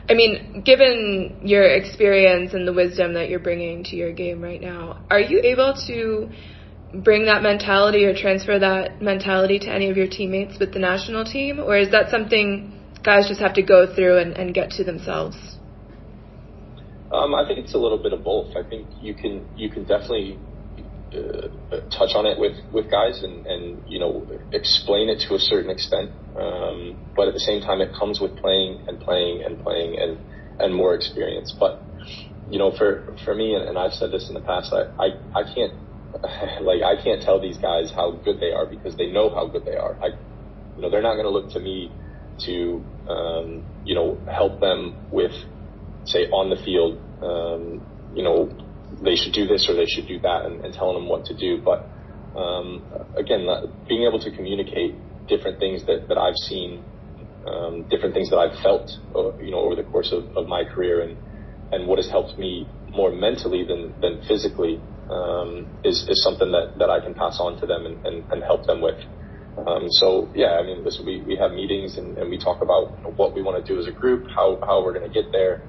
I 0.10 0.14
mean, 0.14 0.64
given 0.66 1.42
your 1.44 1.66
experience 1.66 2.54
and 2.54 2.68
the 2.68 2.74
wisdom 2.74 3.14
that 3.14 3.30
you're 3.30 3.40
bringing 3.40 3.84
to 3.86 3.96
your 3.96 4.14
game 4.14 4.42
right 4.42 4.62
now, 4.62 5.04
are 5.10 5.20
you 5.20 5.42
able 5.44 5.76
to 5.88 6.30
bring 6.94 7.26
that 7.26 7.42
mentality 7.44 8.06
or 8.06 8.16
transfer 8.16 8.58
that 8.60 9.02
mentality 9.02 9.60
to 9.60 9.70
any 9.70 9.90
of 9.90 9.98
your 9.98 10.08
teammates 10.08 10.60
with 10.60 10.74
the 10.74 10.80
national 10.80 11.26
team? 11.26 11.60
Or 11.60 11.78
is 11.78 11.92
that 11.92 12.10
something 12.10 12.74
guys 13.04 13.28
just 13.28 13.40
have 13.40 13.54
to 13.56 13.62
go 13.62 13.94
through 13.94 14.18
and, 14.18 14.34
and 14.38 14.54
get 14.54 14.72
to 14.72 14.84
themselves? 14.84 15.51
Um, 17.12 17.36
I 17.36 17.46
think 17.46 17.60
it's 17.60 17.74
a 17.74 17.78
little 17.78 18.02
bit 18.02 18.14
of 18.14 18.24
both. 18.24 18.56
I 18.56 18.68
think 18.68 18.88
you 19.00 19.14
can 19.16 19.48
you 19.56 19.70
can 19.70 19.84
definitely 19.84 20.40
uh, 21.14 21.78
touch 21.98 22.16
on 22.16 22.26
it 22.26 22.40
with 22.40 22.56
with 22.72 22.90
guys 22.90 23.22
and 23.24 23.46
and 23.46 23.82
you 23.86 24.00
know 24.00 24.28
explain 24.54 25.10
it 25.10 25.24
to 25.28 25.36
a 25.36 25.40
certain 25.40 25.70
extent. 25.70 26.12
Um, 26.40 27.00
but 27.16 27.28
at 27.28 27.34
the 27.34 27.40
same 27.40 27.62
time, 27.62 27.82
it 27.82 27.92
comes 27.98 28.22
with 28.22 28.38
playing 28.38 28.80
and 28.88 29.00
playing 29.00 29.44
and 29.46 29.60
playing 29.60 29.98
and 30.00 30.20
and 30.60 30.74
more 30.74 30.96
experience. 30.96 31.54
But 31.60 31.86
you 32.48 32.60
know, 32.60 32.72
for 32.78 33.16
for 33.26 33.36
me, 33.36 33.56
and, 33.56 33.68
and 33.68 33.78
I've 33.78 33.94
said 33.94 34.12
this 34.12 34.30
in 34.30 34.36
the 34.36 34.42
past, 34.42 34.74
I 34.74 34.84
I, 35.04 35.42
I 35.42 35.44
can't 35.44 35.74
like 36.62 36.82
I 36.82 37.02
can't 37.04 37.22
tell 37.22 37.42
these 37.42 37.58
guys 37.58 37.92
how 37.94 38.22
good 38.24 38.40
they 38.40 38.52
are 38.52 38.66
because 38.66 38.96
they 38.96 39.12
know 39.12 39.30
how 39.30 39.48
good 39.48 39.66
they 39.66 39.76
are. 39.76 39.98
I 40.02 40.08
you 40.76 40.84
know 40.84 40.90
they're 40.90 41.02
not 41.02 41.16
going 41.16 41.26
to 41.26 41.32
look 41.32 41.52
to 41.52 41.60
me 41.60 41.98
to 42.46 42.86
um, 43.10 43.66
you 43.84 43.96
know 43.96 44.22
help 44.28 44.62
them 44.62 44.98
with 45.10 45.34
say 46.06 46.28
on 46.32 46.50
the 46.50 46.58
field, 46.64 47.00
um, 47.22 47.82
you 48.16 48.24
know, 48.24 48.50
they 49.04 49.16
should 49.16 49.34
do 49.34 49.48
this 49.48 49.68
or 49.70 49.76
they 49.76 49.86
should 49.86 50.08
do 50.08 50.20
that, 50.20 50.46
and, 50.46 50.64
and 50.66 50.74
telling 50.74 50.96
them 50.96 51.08
what 51.08 51.26
to 51.26 51.36
do. 51.36 51.62
But 51.64 51.88
um, 52.38 52.84
again, 53.18 53.48
being 53.88 54.04
able 54.04 54.20
to 54.20 54.32
communicate 54.32 54.96
different 55.28 55.60
things 55.60 55.86
that, 55.86 56.08
that 56.10 56.18
I've 56.18 56.36
seen, 56.36 56.84
um, 57.48 57.88
different 57.90 58.14
things 58.14 58.30
that 58.30 58.38
I've 58.38 58.60
felt, 58.62 58.92
uh, 59.16 59.38
you 59.38 59.52
know, 59.52 59.60
over 59.60 59.76
the 59.76 59.84
course 59.84 60.12
of, 60.12 60.26
of 60.36 60.48
my 60.48 60.64
career, 60.64 61.02
and 61.02 61.18
and 61.72 61.88
what 61.88 61.98
has 61.98 62.10
helped 62.10 62.38
me 62.38 62.68
more 62.90 63.12
mentally 63.12 63.66
than 63.66 63.94
than 64.02 64.22
physically 64.28 64.84
um, 65.10 65.68
is 65.84 66.06
is 66.10 66.22
something 66.24 66.52
that, 66.52 66.78
that 66.80 66.90
I 66.90 67.00
can 67.00 67.14
pass 67.14 67.38
on 67.40 67.60
to 67.62 67.66
them 67.66 67.86
and, 67.86 68.06
and, 68.06 68.32
and 68.32 68.44
help 68.44 68.66
them 68.66 68.82
with. 68.82 69.00
Um, 69.58 69.88
so 69.90 70.32
yeah, 70.34 70.58
I 70.60 70.64
mean, 70.64 70.84
listen, 70.84 71.06
we, 71.06 71.24
we 71.28 71.36
have 71.36 71.52
meetings 71.52 71.98
and, 71.98 72.18
and 72.18 72.30
we 72.30 72.38
talk 72.38 72.62
about 72.62 72.96
what 73.18 73.36
we 73.36 73.42
want 73.42 73.64
to 73.64 73.74
do 73.74 73.80
as 73.80 73.88
a 73.88 73.92
group, 73.92 74.28
how, 74.34 74.58
how 74.66 74.84
we're 74.84 74.94
going 74.94 75.08
to 75.08 75.14
get 75.14 75.32
there, 75.32 75.62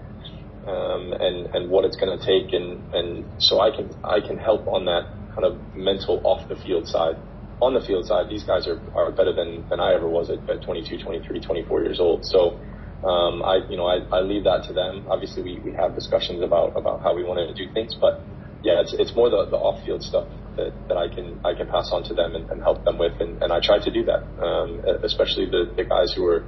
um, 0.67 1.13
and 1.13 1.47
and 1.55 1.71
what 1.71 1.85
it's 1.85 1.97
going 1.97 2.17
to 2.17 2.23
take, 2.25 2.53
and 2.53 2.83
and 2.93 3.25
so 3.39 3.61
I 3.61 3.71
can 3.75 3.91
I 4.05 4.21
can 4.21 4.39
help 4.39 4.67
on 4.67 4.85
that 4.87 5.05
kind 5.35 5.45
of 5.45 5.59
mental 5.75 6.21
off 6.25 6.49
the 6.49 6.57
field 6.57 6.87
side. 6.87 7.17
On 7.61 7.75
the 7.75 7.81
field 7.81 8.07
side, 8.07 8.27
these 8.29 8.43
guys 8.43 8.67
are, 8.67 8.83
are 8.95 9.13
better 9.13 9.33
than, 9.33 9.63
than 9.71 9.79
I 9.79 9.95
ever 9.95 10.09
was 10.09 10.31
at, 10.31 10.43
at 10.51 10.67
22, 10.67 10.99
23, 10.99 11.41
24 11.41 11.85
years 11.85 12.01
old. 12.01 12.27
So 12.27 12.59
um, 13.07 13.43
I 13.43 13.63
you 13.71 13.77
know 13.77 13.87
I, 13.87 14.03
I 14.11 14.21
leave 14.21 14.45
that 14.45 14.65
to 14.67 14.73
them. 14.73 15.07
Obviously, 15.09 15.43
we, 15.43 15.61
we 15.65 15.73
have 15.73 15.95
discussions 15.95 16.43
about 16.43 16.77
about 16.77 17.03
how 17.03 17.15
we 17.15 17.23
want 17.23 17.39
to 17.39 17.55
do 17.55 17.73
things, 17.73 17.95
but 18.01 18.23
yeah, 18.63 18.81
it's 18.81 18.95
it's 18.99 19.15
more 19.15 19.31
the, 19.31 19.47
the 19.51 19.59
off 19.59 19.85
field 19.85 20.03
stuff 20.03 20.29
that, 20.57 20.75
that 20.89 20.97
I 20.97 21.09
can 21.09 21.41
I 21.45 21.55
can 21.55 21.67
pass 21.67 21.91
on 21.93 22.03
to 22.05 22.15
them 22.15 22.35
and, 22.35 22.51
and 22.51 22.63
help 22.63 22.85
them 22.85 22.99
with, 22.99 23.19
and, 23.21 23.43
and 23.43 23.53
I 23.53 23.61
try 23.61 23.79
to 23.79 23.91
do 23.91 24.05
that, 24.07 24.23
um, 24.43 24.83
especially 25.03 25.47
the, 25.47 25.75
the 25.77 25.85
guys 25.85 26.13
who 26.15 26.27
are 26.27 26.47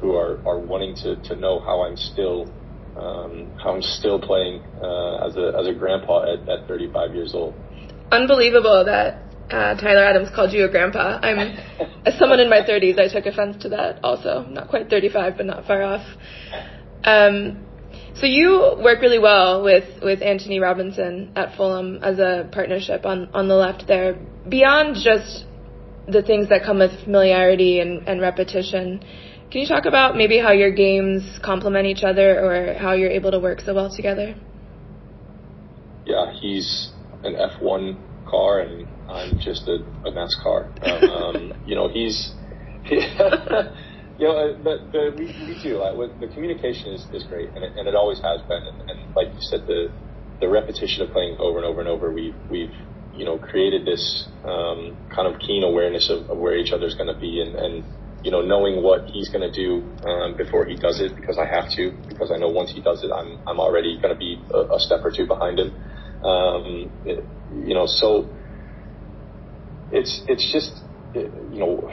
who 0.00 0.14
are, 0.14 0.38
are 0.46 0.60
wanting 0.60 0.94
to, 0.94 1.16
to 1.16 1.36
know 1.36 1.60
how 1.60 1.82
I'm 1.82 1.96
still 1.96 2.46
um, 2.98 3.52
I'm 3.64 3.82
still 3.82 4.20
playing 4.20 4.62
uh, 4.82 5.26
as 5.26 5.36
a 5.36 5.52
as 5.58 5.66
a 5.66 5.74
grandpa 5.74 6.32
at, 6.32 6.48
at 6.48 6.68
35 6.68 7.14
years 7.14 7.34
old. 7.34 7.54
Unbelievable 8.10 8.84
that 8.84 9.22
uh, 9.50 9.74
Tyler 9.76 10.04
Adams 10.04 10.28
called 10.34 10.52
you 10.52 10.64
a 10.64 10.68
grandpa. 10.68 11.18
I'm 11.22 11.58
as 12.04 12.18
someone 12.18 12.40
in 12.40 12.50
my 12.50 12.60
30s, 12.60 12.98
I 12.98 13.08
took 13.12 13.26
offense 13.26 13.62
to 13.62 13.70
that. 13.70 14.00
Also, 14.02 14.44
not 14.48 14.68
quite 14.68 14.90
35, 14.90 15.36
but 15.36 15.46
not 15.46 15.66
far 15.66 15.82
off. 15.82 16.06
Um, 17.04 17.64
so 18.14 18.26
you 18.26 18.76
work 18.82 19.00
really 19.00 19.18
well 19.18 19.62
with 19.62 20.02
with 20.02 20.22
Antonee 20.22 20.58
Robinson 20.58 21.32
at 21.36 21.56
Fulham 21.56 22.00
as 22.02 22.18
a 22.18 22.48
partnership 22.52 23.06
on 23.06 23.30
on 23.32 23.48
the 23.48 23.54
left 23.54 23.86
there. 23.86 24.18
Beyond 24.48 24.96
just 25.02 25.44
the 26.08 26.22
things 26.22 26.48
that 26.48 26.62
come 26.64 26.78
with 26.78 26.90
familiarity 27.04 27.80
and, 27.80 28.08
and 28.08 28.20
repetition, 28.20 29.04
can 29.50 29.62
you 29.62 29.66
talk 29.66 29.86
about 29.86 30.16
maybe 30.16 30.38
how 30.38 30.52
your 30.52 30.70
games 30.70 31.38
complement 31.42 31.86
each 31.86 32.02
other 32.02 32.40
or 32.44 32.74
how 32.74 32.92
you're 32.92 33.10
able 33.10 33.30
to 33.30 33.38
work 33.38 33.60
so 33.60 33.74
well 33.74 33.94
together? 33.94 34.34
Yeah, 36.04 36.32
he's 36.40 36.90
an 37.24 37.34
F1 37.34 37.98
car 38.26 38.60
and 38.60 38.86
I'm 39.08 39.38
just 39.40 39.66
a, 39.68 39.76
a 40.04 40.12
NASCAR. 40.12 40.68
Um, 41.10 41.54
you 41.66 41.74
know, 41.74 41.88
he's, 41.88 42.32
you 42.90 43.00
know, 44.20 44.52
the, 44.62 44.88
the, 44.92 45.14
we, 45.16 45.26
we 45.46 45.62
do. 45.62 45.78
Like, 45.78 46.20
the 46.20 46.28
communication 46.28 46.92
is, 46.92 47.06
is 47.12 47.24
great, 47.24 47.48
and 47.54 47.64
it, 47.64 47.72
and 47.76 47.88
it 47.88 47.94
always 47.94 48.20
has 48.20 48.42
been. 48.42 48.62
And, 48.62 48.90
and 48.90 49.14
like 49.16 49.28
you 49.28 49.40
said, 49.40 49.66
the 49.66 49.88
the 50.40 50.48
repetition 50.48 51.02
of 51.02 51.10
playing 51.10 51.36
over 51.40 51.58
and 51.58 51.66
over 51.66 51.80
and 51.80 51.88
over, 51.88 52.12
we've 52.12 52.34
we've 52.50 52.74
you 53.14 53.24
know 53.24 53.38
created 53.38 53.86
this 53.86 54.28
um, 54.44 54.96
kind 55.14 55.32
of 55.32 55.40
keen 55.40 55.64
awareness 55.64 56.10
of, 56.10 56.30
of 56.30 56.38
where 56.38 56.56
each 56.56 56.72
other's 56.72 56.94
going 56.94 57.12
to 57.12 57.18
be, 57.18 57.40
and, 57.40 57.54
and 57.54 57.84
you 58.22 58.30
know 58.30 58.42
knowing 58.42 58.82
what 58.82 59.06
he's 59.10 59.28
going 59.28 59.50
to 59.50 59.52
do 59.52 59.82
um, 60.06 60.36
before 60.36 60.66
he 60.66 60.76
does 60.76 61.00
it, 61.00 61.16
because 61.16 61.38
I 61.38 61.46
have 61.46 61.70
to, 61.76 61.92
because 62.08 62.30
I 62.30 62.38
know 62.38 62.48
once 62.48 62.72
he 62.72 62.80
does 62.80 63.02
it, 63.04 63.10
I'm 63.12 63.38
I'm 63.46 63.60
already 63.60 63.98
going 64.00 64.14
to 64.14 64.18
be 64.18 64.42
a, 64.52 64.74
a, 64.74 64.80
step 64.80 65.00
or 65.04 65.10
two 65.10 65.26
behind 65.26 65.58
him. 65.58 65.74
Um, 66.24 66.90
it, 67.04 67.24
you 67.64 67.74
know, 67.74 67.86
so 67.86 68.28
it's 69.92 70.22
it's 70.28 70.50
just 70.52 70.82
you 71.14 71.58
know 71.58 71.90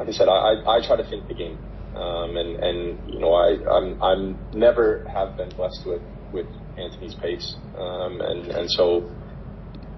like 0.00 0.08
I 0.08 0.12
said, 0.12 0.28
I, 0.28 0.54
I 0.66 0.80
try 0.86 0.96
to 0.96 1.04
think 1.08 1.28
the 1.28 1.34
game. 1.34 1.58
Um, 1.94 2.36
and, 2.36 2.56
and, 2.56 3.12
you 3.12 3.18
know, 3.20 3.34
I, 3.34 3.58
I'm, 3.68 4.02
I'm 4.02 4.38
never 4.54 5.04
have 5.12 5.36
been 5.36 5.50
blessed 5.50 5.82
with, 5.84 6.00
with 6.32 6.46
Antonee's 6.78 7.14
pace. 7.16 7.56
Um, 7.76 8.20
and, 8.20 8.46
and 8.46 8.70
so, 8.70 9.10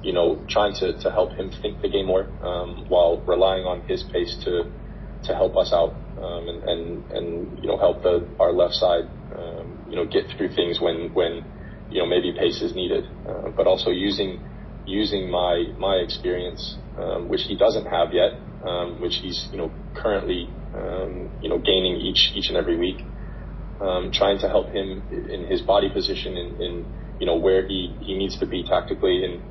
you 0.03 0.12
know, 0.12 0.45
trying 0.49 0.75
to, 0.81 0.99
to 1.01 1.11
help 1.11 1.33
him 1.33 1.53
think 1.62 1.83
the 1.83 1.88
game 1.88 2.07
more, 2.07 2.25
um, 2.42 2.87
while 2.88 3.21
relying 3.21 3.64
on 3.64 3.83
his 3.83 4.03
pace 4.12 4.37
to, 4.45 4.73
to 5.25 5.35
help 5.35 5.57
us 5.57 5.73
out, 5.73 5.95
um, 6.19 6.49
and, 6.49 6.63
and, 6.65 7.13
and, 7.13 7.59
you 7.63 7.69
know, 7.69 7.79
help 7.79 8.03
the, 8.03 8.27
our 8.41 8.53
left 8.53 8.75
side, 8.75 9.05
um, 9.37 9.87
you 9.89 9.97
know, 9.97 10.05
get 10.07 10.25
through 10.37 10.55
things 10.55 10.81
when, 10.81 11.13
when, 11.15 11.45
you 11.91 11.99
know, 11.99 12.07
maybe 12.07 12.33
pace 12.33 12.61
is 12.63 12.75
needed, 12.75 13.05
uh, 13.29 13.51
but 13.57 13.67
also 13.67 13.91
using, 13.91 14.41
using 14.87 15.31
my, 15.31 15.65
my 15.79 15.97
experience, 15.97 16.77
um, 16.99 17.29
which 17.29 17.43
he 17.43 17.57
doesn't 17.57 17.87
have 17.87 18.13
yet, 18.13 18.33
um, 18.65 19.01
which 19.01 19.17
he's 19.17 19.49
you 19.51 19.59
know 19.59 19.71
currently 19.95 20.49
um, 20.75 21.31
you 21.43 21.49
know 21.49 21.59
gaining 21.59 21.97
each 21.97 22.33
each 22.35 22.49
and 22.49 22.57
every 22.57 22.77
week. 22.77 23.05
Um, 23.81 24.13
trying 24.13 24.39
to 24.39 24.49
help 24.49 24.69
him 24.69 25.03
in 25.11 25.47
his 25.49 25.61
body 25.61 25.91
position 25.91 26.37
in, 26.37 26.63
in 26.63 26.87
you 27.19 27.27
know 27.27 27.37
where 27.37 27.67
he, 27.67 27.93
he 28.01 28.17
needs 28.17 28.39
to 28.39 28.47
be 28.47 28.63
tactically 28.63 29.25
and 29.25 29.43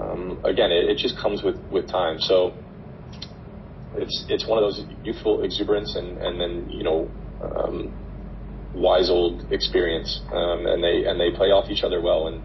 um, 0.00 0.44
again 0.44 0.72
it, 0.72 0.90
it 0.90 0.98
just 0.98 1.16
comes 1.16 1.44
with, 1.44 1.54
with 1.70 1.86
time 1.88 2.18
so 2.18 2.52
it's 3.98 4.24
it's 4.28 4.46
one 4.46 4.62
of 4.62 4.64
those 4.64 4.84
youthful 5.04 5.42
exuberance 5.42 5.96
and, 5.96 6.18
and 6.18 6.40
then 6.40 6.70
you 6.70 6.84
know 6.84 7.08
um, 7.42 7.92
wise 8.74 9.10
old 9.10 9.52
experience 9.52 10.20
um, 10.32 10.66
and 10.66 10.82
they 10.82 11.04
and 11.04 11.20
they 11.20 11.30
play 11.30 11.48
off 11.48 11.70
each 11.70 11.82
other 11.82 12.00
well 12.00 12.28
and 12.28 12.42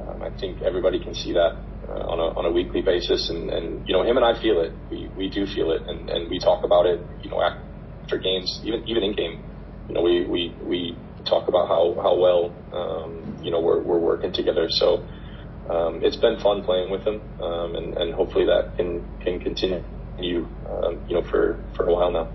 um, 0.00 0.22
I 0.22 0.30
think 0.38 0.62
everybody 0.62 0.98
can 0.98 1.14
see 1.14 1.32
that 1.32 1.56
uh, 1.88 2.06
on 2.06 2.18
a 2.20 2.38
on 2.38 2.44
a 2.46 2.52
weekly 2.52 2.82
basis, 2.82 3.30
and 3.30 3.50
and 3.50 3.86
you 3.86 3.92
know 3.92 4.02
him 4.02 4.16
and 4.16 4.24
I 4.24 4.40
feel 4.40 4.60
it. 4.60 4.72
We 4.90 5.10
we 5.16 5.28
do 5.28 5.46
feel 5.46 5.72
it, 5.72 5.82
and 5.86 6.08
and 6.08 6.30
we 6.30 6.38
talk 6.38 6.64
about 6.64 6.86
it. 6.86 7.00
You 7.22 7.30
know 7.30 7.42
after 7.42 8.18
games, 8.18 8.60
even 8.64 8.86
even 8.86 9.02
in 9.02 9.14
game, 9.14 9.42
you 9.88 9.94
know 9.94 10.02
we 10.02 10.26
we 10.26 10.54
we 10.62 10.96
talk 11.24 11.48
about 11.48 11.68
how 11.68 11.96
how 12.00 12.16
well 12.16 12.54
um, 12.72 13.38
you 13.42 13.50
know 13.50 13.60
we're 13.60 13.82
we're 13.82 13.98
working 13.98 14.32
together. 14.32 14.66
So. 14.68 15.04
Um, 15.68 16.00
it's 16.02 16.16
been 16.16 16.40
fun 16.40 16.64
playing 16.64 16.90
with 16.90 17.06
him, 17.06 17.20
um, 17.40 17.76
and, 17.76 17.96
and 17.96 18.12
hopefully 18.12 18.44
that 18.46 18.76
can 18.76 19.06
can 19.22 19.38
continue, 19.38 19.84
um, 20.24 21.00
you 21.08 21.16
know, 21.16 21.22
for 21.30 21.64
for 21.76 21.86
a 21.86 21.92
while 21.92 22.10
now. 22.10 22.28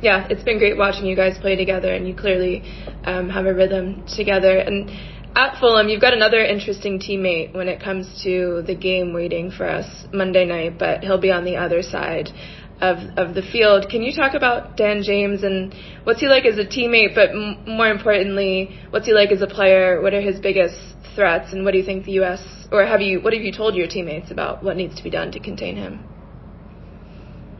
Yeah, 0.00 0.26
it's 0.28 0.42
been 0.42 0.58
great 0.58 0.76
watching 0.76 1.06
you 1.06 1.14
guys 1.14 1.38
play 1.38 1.56
together, 1.56 1.94
and 1.94 2.06
you 2.08 2.14
clearly 2.14 2.64
um, 3.04 3.28
have 3.30 3.46
a 3.46 3.54
rhythm 3.54 4.04
together. 4.16 4.58
And 4.58 4.90
at 5.36 5.60
Fulham, 5.60 5.88
you've 5.88 6.00
got 6.00 6.12
another 6.12 6.44
interesting 6.44 6.98
teammate 6.98 7.54
when 7.54 7.68
it 7.68 7.80
comes 7.80 8.22
to 8.24 8.62
the 8.66 8.74
game 8.74 9.12
waiting 9.12 9.50
for 9.50 9.68
us 9.68 10.06
Monday 10.12 10.44
night, 10.44 10.78
but 10.78 11.02
he'll 11.02 11.20
be 11.20 11.30
on 11.30 11.44
the 11.44 11.56
other 11.56 11.82
side 11.82 12.30
of 12.80 12.98
of 13.16 13.34
the 13.34 13.42
field. 13.42 13.88
Can 13.88 14.02
you 14.02 14.12
talk 14.12 14.34
about 14.34 14.76
Dan 14.76 15.02
James 15.04 15.44
and 15.44 15.72
what's 16.02 16.20
he 16.20 16.26
like 16.26 16.44
as 16.46 16.58
a 16.58 16.64
teammate, 16.64 17.14
but 17.14 17.30
m- 17.30 17.62
more 17.64 17.88
importantly, 17.88 18.76
what's 18.90 19.06
he 19.06 19.12
like 19.12 19.30
as 19.30 19.40
a 19.40 19.46
player? 19.46 20.02
What 20.02 20.14
are 20.14 20.20
his 20.20 20.40
biggest 20.40 20.76
threats, 21.14 21.52
and 21.52 21.64
what 21.64 21.72
do 21.72 21.78
you 21.78 21.84
think 21.84 22.06
the 22.06 22.12
U.S. 22.22 22.42
or 22.72 22.84
have 22.84 23.00
you 23.00 23.20
what 23.20 23.32
have 23.32 23.42
you 23.42 23.52
told 23.52 23.76
your 23.76 23.86
teammates 23.86 24.32
about 24.32 24.64
what 24.64 24.76
needs 24.76 24.96
to 24.96 25.04
be 25.04 25.10
done 25.10 25.30
to 25.32 25.38
contain 25.40 25.76
him? 25.76 26.11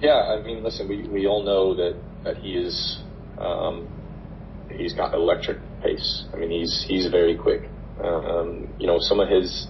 Yeah, 0.03 0.35
I 0.37 0.43
mean, 0.43 0.65
listen, 0.65 0.89
we 0.89 1.07
we 1.09 1.27
all 1.29 1.45
know 1.45 1.77
that 1.77 1.97
that 2.25 2.37
he 2.39 2.55
is. 2.55 2.99
Um, 3.39 3.89
he's 4.69 4.95
got 4.95 5.15
electric 5.15 5.59
pace. 5.81 6.25
I 6.35 6.39
mean, 6.39 6.51
he's 6.51 6.85
he's 6.89 7.07
very 7.07 7.37
quick. 7.37 7.71
Um, 8.03 8.75
you 8.81 8.89
know, 8.89 8.97
some 8.99 9.21
of 9.21 9.29
his 9.29 9.69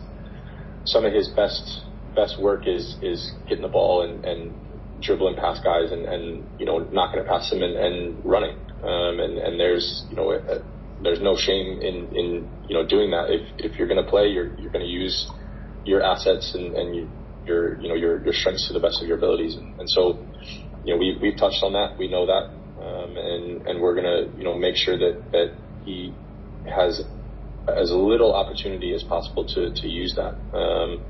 some 0.86 1.04
of 1.04 1.12
his 1.12 1.28
best 1.28 1.82
best 2.16 2.40
work 2.40 2.66
is 2.66 2.96
is 3.02 3.30
getting 3.46 3.62
the 3.62 3.68
ball 3.68 4.02
and, 4.02 4.24
and 4.24 4.54
dribbling 5.02 5.36
past 5.36 5.62
guys 5.64 5.92
and, 5.92 6.06
and 6.06 6.46
you 6.58 6.64
know 6.64 6.78
knocking 6.78 7.20
it 7.20 7.26
past 7.26 7.50
them 7.50 7.62
and, 7.62 7.76
and 7.76 8.24
running. 8.24 8.56
Um, 8.82 9.20
and 9.20 9.36
and 9.36 9.60
there's 9.60 10.06
you 10.08 10.16
know 10.16 10.32
a, 10.32 10.64
there's 11.02 11.20
no 11.20 11.36
shame 11.36 11.80
in 11.82 12.08
in 12.16 12.48
you 12.68 12.74
know 12.74 12.86
doing 12.86 13.10
that. 13.10 13.28
If 13.28 13.72
if 13.72 13.78
you're 13.78 13.88
going 13.88 14.02
to 14.02 14.10
play, 14.10 14.28
you're 14.28 14.54
you're 14.58 14.72
going 14.72 14.84
to 14.84 14.90
use 14.90 15.30
your 15.84 16.02
assets 16.02 16.54
and 16.54 16.74
and 16.74 16.96
you, 16.96 17.08
your 17.46 17.80
you 17.80 17.88
know 17.88 17.94
your 17.94 18.22
your 18.24 18.32
strengths 18.32 18.66
to 18.68 18.72
the 18.72 18.80
best 18.80 19.02
of 19.02 19.08
your 19.08 19.18
abilities. 19.18 19.56
And, 19.56 19.78
and 19.80 19.88
so 19.88 20.24
you 20.84 20.94
know 20.94 20.98
we 20.98 21.18
we've 21.20 21.36
touched 21.36 21.62
on 21.62 21.72
that. 21.72 21.98
We 21.98 22.08
know 22.08 22.26
that. 22.26 22.50
Um, 22.82 23.16
and 23.16 23.66
and 23.66 23.80
we're 23.80 23.94
gonna 23.94 24.32
you 24.36 24.44
know 24.44 24.54
make 24.58 24.76
sure 24.76 24.98
that 24.98 25.30
that 25.32 25.54
he 25.84 26.12
has 26.66 27.02
as 27.68 27.90
little 27.92 28.34
opportunity 28.34 28.94
as 28.94 29.02
possible 29.02 29.46
to 29.46 29.72
to 29.74 29.88
use 29.88 30.14
that. 30.16 30.34
Um, 30.56 31.04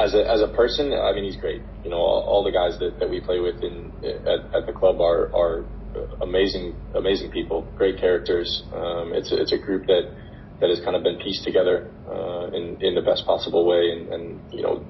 as 0.00 0.14
a 0.14 0.28
as 0.28 0.40
a 0.40 0.48
person, 0.48 0.92
I 0.92 1.12
mean, 1.12 1.24
he's 1.24 1.36
great. 1.36 1.62
You 1.84 1.90
know, 1.90 1.96
all, 1.96 2.22
all 2.22 2.44
the 2.44 2.50
guys 2.50 2.78
that, 2.78 2.98
that 2.98 3.10
we 3.10 3.20
play 3.20 3.40
with 3.40 3.62
in 3.62 3.92
at, 4.02 4.54
at 4.54 4.66
the 4.66 4.72
club 4.72 5.00
are 5.00 5.30
are 5.34 5.64
amazing 6.20 6.74
amazing 6.94 7.30
people, 7.30 7.66
great 7.76 7.98
characters. 7.98 8.62
Um, 8.74 9.12
it's 9.12 9.30
a, 9.32 9.40
it's 9.40 9.52
a 9.52 9.58
group 9.58 9.86
that 9.86 10.10
that 10.60 10.70
has 10.70 10.80
kind 10.80 10.96
of 10.96 11.02
been 11.02 11.18
pieced 11.18 11.44
together 11.44 11.90
uh, 12.08 12.46
in 12.56 12.80
in 12.80 12.94
the 12.94 13.02
best 13.02 13.26
possible 13.26 13.66
way, 13.66 13.90
and, 13.90 14.12
and 14.12 14.52
you 14.52 14.62
know, 14.62 14.84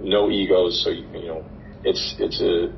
no 0.00 0.30
egos. 0.30 0.82
So 0.84 0.90
you, 0.90 1.06
you 1.12 1.28
know, 1.28 1.44
it's 1.84 2.16
it's 2.18 2.40
a 2.40 2.72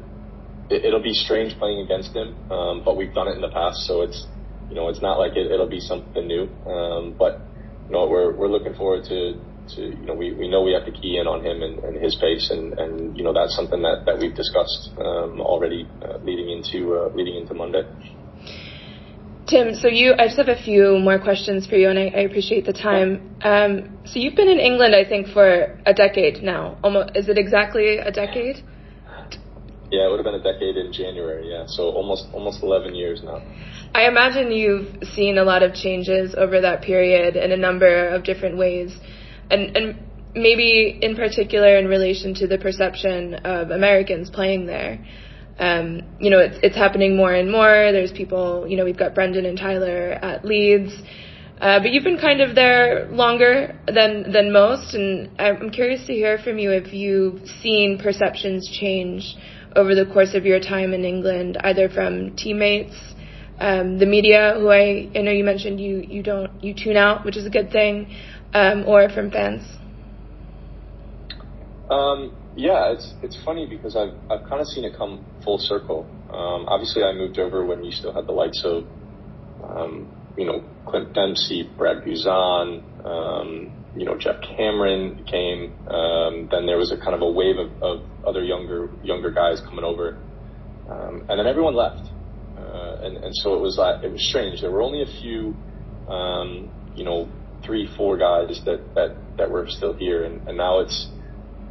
it, 0.70 0.92
will 0.92 1.02
be 1.02 1.14
strange 1.14 1.59
playing 1.59 1.81
against 1.81 2.14
him, 2.14 2.37
um, 2.50 2.83
but 2.85 2.96
we've 2.96 3.14
done 3.14 3.28
it 3.28 3.35
in 3.35 3.40
the 3.40 3.50
past, 3.50 3.87
so 3.87 4.02
it's 4.02 4.26
you 4.68 4.74
know 4.74 4.88
it's 4.88 5.00
not 5.00 5.18
like 5.18 5.33
it, 5.37 5.50
will 5.50 5.68
be 5.68 5.81
something 5.81 6.26
new. 6.26 6.48
Um, 6.66 7.14
but 7.18 7.40
you 7.88 7.92
know 7.92 8.07
we're 8.07 8.37
we're 8.37 8.48
looking 8.48 8.74
forward 8.74 9.04
to 9.04 9.40
to 9.76 9.81
you 9.81 10.07
know 10.07 10.14
we, 10.14 10.33
we 10.33 10.48
know 10.48 10.62
we 10.62 10.72
have 10.72 10.85
to 10.85 10.92
key 10.92 11.18
in 11.18 11.26
on 11.26 11.44
him 11.44 11.62
and, 11.62 11.78
and 11.85 12.02
his 12.02 12.16
pace, 12.20 12.50
and, 12.50 12.78
and 12.78 13.16
you 13.16 13.24
know 13.24 13.33
that's 13.33 13.54
something 13.57 13.83
that, 13.83 14.04
that 14.07 14.18
we've 14.18 14.35
discussed 14.35 14.90
um, 14.98 15.40
already 15.40 15.88
uh, 16.02 16.18
leading 16.22 16.50
into 16.50 16.94
uh, 16.96 17.09
leading 17.14 17.37
into 17.37 17.54
Monday. 17.54 17.83
Tim, 19.48 19.74
so 19.74 19.88
you, 19.88 20.14
I 20.18 20.26
just 20.26 20.37
have 20.37 20.48
a 20.48 20.62
few 20.62 20.98
more 20.98 21.18
questions 21.18 21.66
for 21.66 21.76
you, 21.76 21.88
and 21.88 21.98
I, 21.98 22.08
I 22.14 22.20
appreciate 22.28 22.66
the 22.66 22.74
time. 22.74 23.37
Um, 23.40 23.98
so 24.04 24.18
you've 24.18 24.37
been 24.37 24.48
in 24.48 24.58
England, 24.61 24.94
I 24.94 25.08
think, 25.08 25.28
for 25.28 25.80
a 25.87 25.94
decade 25.94 26.42
now. 26.42 26.78
Almost, 26.84 27.16
is 27.16 27.30
it 27.30 27.38
exactly 27.38 27.96
a 27.96 28.11
decade? 28.11 28.62
Yeah, 29.90 30.06
it 30.06 30.11
would 30.11 30.18
have 30.18 30.24
been 30.24 30.34
a 30.34 30.52
decade 30.52 30.76
in 30.76 30.92
January. 30.92 31.50
Yeah, 31.50 31.64
so 31.66 31.84
almost 31.84 32.26
almost 32.34 32.62
11 32.62 32.94
years 32.94 33.22
now. 33.24 33.40
I 33.94 34.06
imagine 34.06 34.52
you've 34.52 35.02
seen 35.14 35.38
a 35.38 35.44
lot 35.44 35.62
of 35.62 35.72
changes 35.72 36.34
over 36.37 36.61
that 36.61 36.82
period 36.82 37.37
in 37.37 37.52
a 37.52 37.56
number 37.56 38.08
of 38.08 38.24
different 38.24 38.58
ways, 38.58 38.94
and 39.50 39.74
and 39.74 39.96
maybe 40.34 40.98
in 41.00 41.16
particular 41.16 41.78
in 41.78 41.87
relation 41.88 42.34
to 42.34 42.46
the 42.46 42.58
perception 42.58 43.34
of 43.34 43.70
Americans 43.70 44.28
playing 44.28 44.66
there. 44.66 44.98
Um, 45.58 46.02
you 46.20 46.30
know, 46.30 46.38
it's 46.38 46.56
it's 46.62 46.76
happening 46.76 47.16
more 47.16 47.32
and 47.32 47.50
more. 47.50 47.90
There's 47.92 48.12
people, 48.12 48.66
you 48.68 48.76
know, 48.76 48.84
we've 48.84 48.98
got 48.98 49.14
Brendan 49.14 49.44
and 49.44 49.58
Tyler 49.58 50.12
at 50.12 50.44
Leeds. 50.44 50.92
Uh, 51.60 51.80
but 51.80 51.90
you've 51.90 52.04
been 52.04 52.18
kind 52.18 52.40
of 52.40 52.54
there 52.54 53.08
longer 53.10 53.74
than 53.92 54.30
than 54.30 54.52
most, 54.52 54.94
and 54.94 55.28
I'm 55.40 55.70
curious 55.70 56.06
to 56.06 56.12
hear 56.12 56.38
from 56.38 56.58
you 56.58 56.70
if 56.70 56.92
you've 56.92 57.48
seen 57.62 57.98
perceptions 57.98 58.68
change 58.80 59.34
over 59.74 59.96
the 59.96 60.06
course 60.06 60.34
of 60.34 60.46
your 60.46 60.60
time 60.60 60.94
in 60.94 61.04
England, 61.04 61.58
either 61.64 61.88
from 61.88 62.36
teammates, 62.36 62.94
um, 63.58 63.98
the 63.98 64.06
media, 64.06 64.54
who 64.56 64.70
I, 64.70 65.10
I 65.16 65.22
know 65.22 65.32
you 65.32 65.42
mentioned 65.42 65.80
you, 65.80 66.04
you 66.06 66.22
don't 66.22 66.62
you 66.62 66.74
tune 66.74 66.96
out, 66.96 67.24
which 67.24 67.36
is 67.36 67.44
a 67.44 67.50
good 67.50 67.72
thing, 67.72 68.14
um, 68.54 68.84
or 68.86 69.08
from 69.08 69.32
fans? 69.32 69.62
Um, 71.90 72.36
yeah, 72.54 72.92
it's 72.92 73.14
it's 73.22 73.38
funny 73.44 73.66
because 73.68 73.96
I've 73.96 74.14
I've 74.30 74.48
kind 74.48 74.60
of 74.60 74.68
seen 74.68 74.84
it 74.84 74.94
come 74.96 75.24
full 75.48 75.58
circle. 75.58 76.04
Um, 76.28 76.68
obviously, 76.68 77.02
I 77.02 77.14
moved 77.14 77.38
over 77.38 77.64
when 77.64 77.82
you 77.82 77.90
still 77.90 78.12
had 78.12 78.26
the 78.26 78.32
likes 78.32 78.61
of, 78.64 78.84
um, 79.64 80.14
you 80.37 80.44
know, 80.44 80.62
Clint 80.87 81.14
Dempsey, 81.14 81.70
Brad 81.78 82.04
Guzan, 82.04 82.82
um, 83.06 83.72
you 83.96 84.04
know, 84.04 84.18
Geoff 84.18 84.42
Cameron 84.42 85.24
came. 85.24 85.72
Um, 85.88 86.48
then 86.50 86.66
there 86.66 86.76
was 86.76 86.92
a 86.92 86.98
kind 86.98 87.14
of 87.14 87.22
a 87.22 87.30
wave 87.30 87.56
of, 87.56 87.82
of 87.82 88.04
other 88.26 88.44
younger 88.44 88.90
younger 89.02 89.30
guys 89.30 89.62
coming 89.64 89.84
over, 89.84 90.18
um, 90.90 91.24
and 91.30 91.40
then 91.40 91.46
everyone 91.46 91.74
left. 91.74 92.04
Uh, 92.58 93.06
and, 93.06 93.16
and 93.16 93.34
so 93.37 93.54
it 93.54 93.61
was 93.61 93.78
like 93.78 94.04
it 94.04 94.12
was 94.12 94.22
strange. 94.28 94.61
There 94.61 94.70
were 94.70 94.82
only 94.82 95.00
a 95.00 95.20
few, 95.22 95.56
um, 96.12 96.68
you 96.94 97.04
know, 97.04 97.26
three, 97.64 97.88
four 97.96 98.18
guys 98.18 98.61
that 98.66 98.94
that 98.94 99.16
that 99.38 99.50
were 99.50 99.66
still 99.66 99.94
here, 99.94 100.24
and, 100.24 100.46
and 100.46 100.58
now 100.58 100.80
it's 100.80 101.08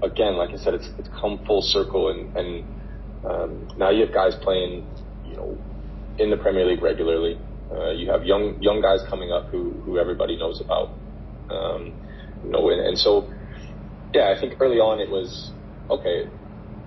again, 0.01 0.35
like 0.35 0.49
I 0.49 0.57
said, 0.57 0.73
it's 0.73 0.89
it's 0.97 1.09
come 1.21 1.45
full 1.45 1.61
circle, 1.61 2.09
and 2.09 2.35
and 2.35 2.76
um, 3.25 3.67
now 3.77 3.89
you 3.89 4.05
have 4.05 4.13
guys 4.13 4.35
playing, 4.41 4.85
you 5.25 5.35
know, 5.35 5.57
in 6.17 6.29
the 6.29 6.37
Premier 6.37 6.65
League 6.65 6.81
regularly. 6.81 7.39
Uh, 7.71 7.91
you 7.91 8.09
have 8.09 8.23
young 8.23 8.61
young 8.61 8.81
guys 8.81 8.99
coming 9.09 9.31
up 9.31 9.49
who 9.49 9.71
who 9.85 9.97
everybody 9.97 10.37
knows 10.37 10.61
about. 10.61 10.89
Um, 11.49 11.93
you 12.43 12.51
know, 12.51 12.69
and, 12.69 12.81
and 12.81 12.97
so 12.97 13.29
yeah, 14.13 14.33
I 14.35 14.39
think 14.39 14.59
early 14.61 14.77
on 14.77 14.99
it 14.99 15.09
was 15.09 15.51
okay. 15.89 16.29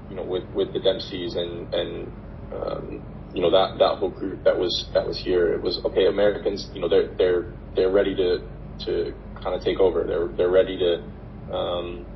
You 0.08 0.16
know, 0.16 0.24
with 0.24 0.44
with 0.54 0.72
the 0.72 0.80
Dempseys 0.80 1.36
and 1.36 1.72
and 1.74 2.12
um, 2.52 3.02
you 3.34 3.42
know 3.42 3.50
that 3.50 3.78
that 3.78 3.98
whole 3.98 4.10
group 4.10 4.42
that 4.44 4.58
was 4.58 4.88
that 4.94 5.06
was 5.06 5.18
here, 5.18 5.52
it 5.52 5.62
was 5.62 5.80
okay. 5.84 6.06
Americans, 6.06 6.70
you 6.74 6.80
know, 6.80 6.88
they're 6.88 7.14
they're 7.16 7.52
they're 7.76 7.90
ready 7.90 8.14
to 8.16 8.38
to 8.86 9.14
kind 9.42 9.54
of 9.54 9.62
take 9.62 9.78
over. 9.78 10.04
They're 10.04 10.28
they're 10.28 10.50
ready 10.50 10.78
to 10.78 11.54
um, 11.54 12.06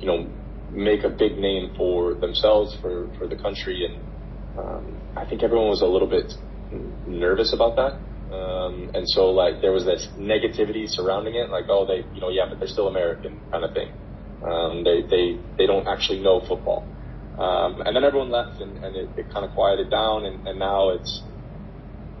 you 0.00 0.06
know 0.06 0.30
make 0.70 1.04
a 1.04 1.08
big 1.08 1.38
name 1.38 1.74
for 1.76 2.14
themselves 2.14 2.76
for 2.80 3.08
for 3.18 3.28
the 3.28 3.36
country 3.36 3.84
and 3.84 4.06
um, 4.58 5.02
I 5.16 5.26
think 5.26 5.42
everyone 5.42 5.68
was 5.68 5.82
a 5.82 5.86
little 5.86 6.08
bit 6.08 6.32
nervous 7.06 7.52
about 7.52 7.76
that. 7.76 8.00
Um, 8.34 8.90
and 8.94 9.08
so 9.08 9.30
like 9.30 9.60
there 9.60 9.72
was 9.72 9.84
this 9.84 10.08
negativity 10.18 10.84
surrounding 10.88 11.34
it, 11.34 11.50
like 11.50 11.66
oh 11.68 11.86
they 11.86 12.08
you 12.12 12.20
know 12.20 12.30
yeah 12.30 12.44
but 12.48 12.58
they're 12.58 12.68
still 12.68 12.88
American 12.88 13.40
kind 13.52 13.64
of 13.64 13.72
thing. 13.72 13.88
Um, 14.42 14.84
they 14.84 15.02
they 15.02 15.40
they 15.58 15.66
don't 15.66 15.86
actually 15.86 16.20
know 16.20 16.40
football. 16.40 16.92
Um, 17.38 17.82
and 17.84 17.94
then 17.94 18.02
everyone 18.02 18.30
left 18.30 18.60
and, 18.60 18.78
and 18.78 18.96
it, 18.96 19.10
it 19.16 19.32
kind 19.32 19.44
of 19.44 19.52
quieted 19.52 19.90
down 19.90 20.24
and, 20.24 20.46
and 20.46 20.58
now 20.58 20.90
it's 20.90 21.28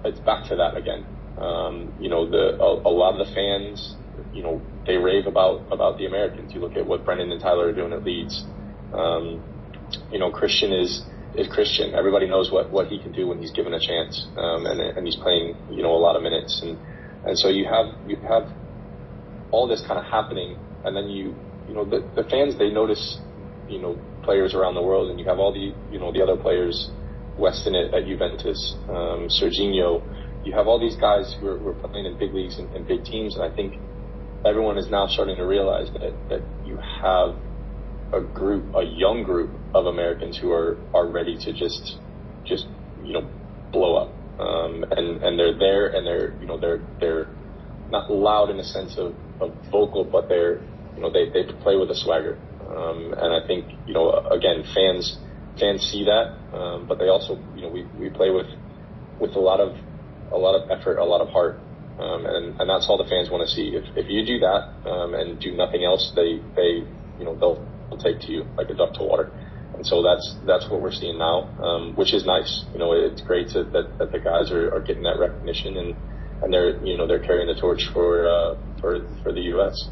it's 0.04 0.20
back 0.20 0.48
to 0.48 0.56
that 0.56 0.76
again. 0.76 1.06
Um, 1.36 1.94
you 1.98 2.08
know 2.08 2.30
the 2.30 2.56
a, 2.60 2.88
a 2.88 2.92
lot 2.92 3.18
of 3.18 3.26
the 3.26 3.32
fans 3.34 3.96
you 4.32 4.42
know 4.42 4.60
they 4.86 4.96
rave 4.96 5.26
about 5.26 5.70
about 5.72 5.98
the 5.98 6.06
Americans. 6.06 6.52
You 6.54 6.60
look 6.60 6.76
at 6.76 6.86
what 6.86 7.04
Brendan 7.04 7.32
and 7.32 7.40
Tyler 7.40 7.68
are 7.68 7.72
doing 7.72 7.92
at 7.92 8.04
Leeds. 8.04 8.44
Um, 8.92 9.42
you 10.10 10.18
know 10.18 10.30
Christian 10.30 10.72
is 10.72 11.02
is 11.34 11.48
Christian. 11.48 11.94
Everybody 11.94 12.26
knows 12.26 12.50
what, 12.50 12.70
what 12.70 12.88
he 12.88 12.98
can 12.98 13.12
do 13.12 13.28
when 13.28 13.38
he's 13.38 13.52
given 13.52 13.74
a 13.74 13.80
chance, 13.80 14.26
um, 14.36 14.66
and 14.66 14.80
and 14.80 15.06
he's 15.06 15.16
playing 15.16 15.56
you 15.70 15.82
know 15.82 15.92
a 15.92 16.00
lot 16.00 16.16
of 16.16 16.22
minutes, 16.22 16.60
and 16.62 16.78
and 17.24 17.38
so 17.38 17.48
you 17.48 17.64
have 17.66 17.86
you 18.08 18.16
have 18.16 18.48
all 19.50 19.68
this 19.68 19.82
kind 19.86 19.98
of 19.98 20.04
happening, 20.04 20.58
and 20.84 20.96
then 20.96 21.08
you 21.08 21.34
you 21.68 21.74
know 21.74 21.84
the 21.84 22.00
the 22.14 22.28
fans 22.28 22.58
they 22.58 22.70
notice 22.70 23.18
you 23.68 23.78
know 23.78 23.98
players 24.22 24.54
around 24.54 24.74
the 24.74 24.82
world, 24.82 25.10
and 25.10 25.20
you 25.20 25.26
have 25.26 25.38
all 25.38 25.52
the 25.52 25.74
you 25.92 25.98
know 25.98 26.12
the 26.12 26.22
other 26.22 26.36
players, 26.36 26.90
Weston 27.38 27.74
at, 27.74 27.94
at 27.94 28.06
Juventus, 28.06 28.74
um, 28.88 29.28
Sergiño. 29.28 30.02
You 30.44 30.52
have 30.54 30.68
all 30.68 30.78
these 30.78 30.94
guys 30.94 31.34
who 31.40 31.48
are, 31.48 31.58
who 31.58 31.68
are 31.70 31.74
playing 31.74 32.06
in 32.06 32.16
big 32.18 32.32
leagues 32.32 32.58
and, 32.58 32.72
and 32.74 32.86
big 32.86 33.04
teams, 33.04 33.34
and 33.34 33.42
I 33.44 33.54
think 33.54 33.74
everyone 34.44 34.78
is 34.78 34.88
now 34.90 35.06
starting 35.06 35.36
to 35.36 35.44
realize 35.44 35.88
that 35.92 36.28
that 36.28 36.42
you 36.64 36.78
have 37.02 37.36
a 38.12 38.20
group, 38.20 38.74
a 38.74 38.84
young 38.84 39.22
group 39.24 39.50
of 39.74 39.86
Americans 39.86 40.38
who 40.38 40.52
are 40.52 40.78
are 40.94 41.06
ready 41.10 41.36
to 41.38 41.52
just 41.52 41.98
just 42.44 42.66
you 43.02 43.12
know 43.12 43.30
blow 43.72 43.96
up. 43.96 44.12
Um, 44.38 44.84
and 44.90 45.22
and 45.22 45.38
they're 45.38 45.58
there 45.58 45.86
and 45.88 46.06
they're 46.06 46.36
you 46.40 46.46
know 46.46 46.58
they're 46.60 46.82
they're 47.00 47.28
not 47.90 48.10
loud 48.10 48.50
in 48.50 48.56
the 48.56 48.64
sense 48.64 48.96
of, 48.98 49.14
of 49.40 49.54
vocal, 49.70 50.04
but 50.04 50.28
they're 50.28 50.60
you 50.94 51.02
know 51.02 51.10
they 51.10 51.30
they 51.30 51.44
play 51.62 51.76
with 51.76 51.90
a 51.90 51.94
swagger. 51.94 52.38
Um, 52.60 53.14
and 53.16 53.32
I 53.34 53.46
think 53.46 53.66
you 53.86 53.94
know 53.94 54.10
again 54.30 54.64
fans 54.74 55.18
fans 55.58 55.82
see 55.82 56.04
that, 56.04 56.56
um, 56.56 56.86
but 56.86 56.98
they 56.98 57.08
also 57.08 57.38
you 57.54 57.62
know 57.62 57.70
we 57.70 57.84
we 57.98 58.10
play 58.10 58.30
with 58.30 58.46
with 59.18 59.34
a 59.36 59.40
lot 59.40 59.60
of 59.60 59.76
a 60.32 60.36
lot 60.36 60.54
of 60.60 60.70
effort, 60.70 60.98
a 60.98 61.04
lot 61.04 61.20
of 61.20 61.28
heart. 61.28 61.65
Um, 61.98 62.26
and, 62.26 62.60
and 62.60 62.68
that's 62.68 62.86
all 62.88 62.98
the 62.98 63.08
fans 63.08 63.30
want 63.30 63.48
to 63.48 63.50
see. 63.54 63.72
If, 63.72 63.84
if 63.96 64.06
you 64.08 64.24
do 64.24 64.38
that 64.40 64.68
um, 64.84 65.14
and 65.14 65.40
do 65.40 65.56
nothing 65.56 65.84
else, 65.84 66.12
they 66.14 66.40
they 66.54 66.84
you 67.18 67.24
know 67.24 67.34
they'll 67.34 67.64
they'll 67.88 67.98
take 67.98 68.20
to 68.26 68.32
you 68.32 68.44
like 68.56 68.68
a 68.68 68.74
duck 68.74 68.92
to 68.94 69.02
water. 69.02 69.32
And 69.74 69.86
so 69.86 70.02
that's 70.02 70.36
that's 70.46 70.68
what 70.70 70.80
we're 70.80 70.92
seeing 70.92 71.18
now, 71.18 71.48
um, 71.60 71.96
which 71.96 72.12
is 72.12 72.24
nice. 72.24 72.64
You 72.72 72.78
know, 72.78 72.92
it's 72.92 73.20
great 73.22 73.48
to, 73.50 73.64
that, 73.64 73.98
that 73.98 74.12
the 74.12 74.18
guys 74.18 74.50
are, 74.50 74.72
are 74.74 74.80
getting 74.80 75.02
that 75.04 75.18
recognition 75.18 75.76
and, 75.76 75.96
and 76.42 76.52
they're 76.52 76.76
you 76.84 76.96
know 76.96 77.06
they're 77.06 77.24
carrying 77.24 77.46
the 77.46 77.58
torch 77.58 77.88
for 77.92 78.28
uh, 78.28 78.56
for 78.80 79.00
for 79.22 79.32
the 79.32 79.42
U.S. 79.56 79.88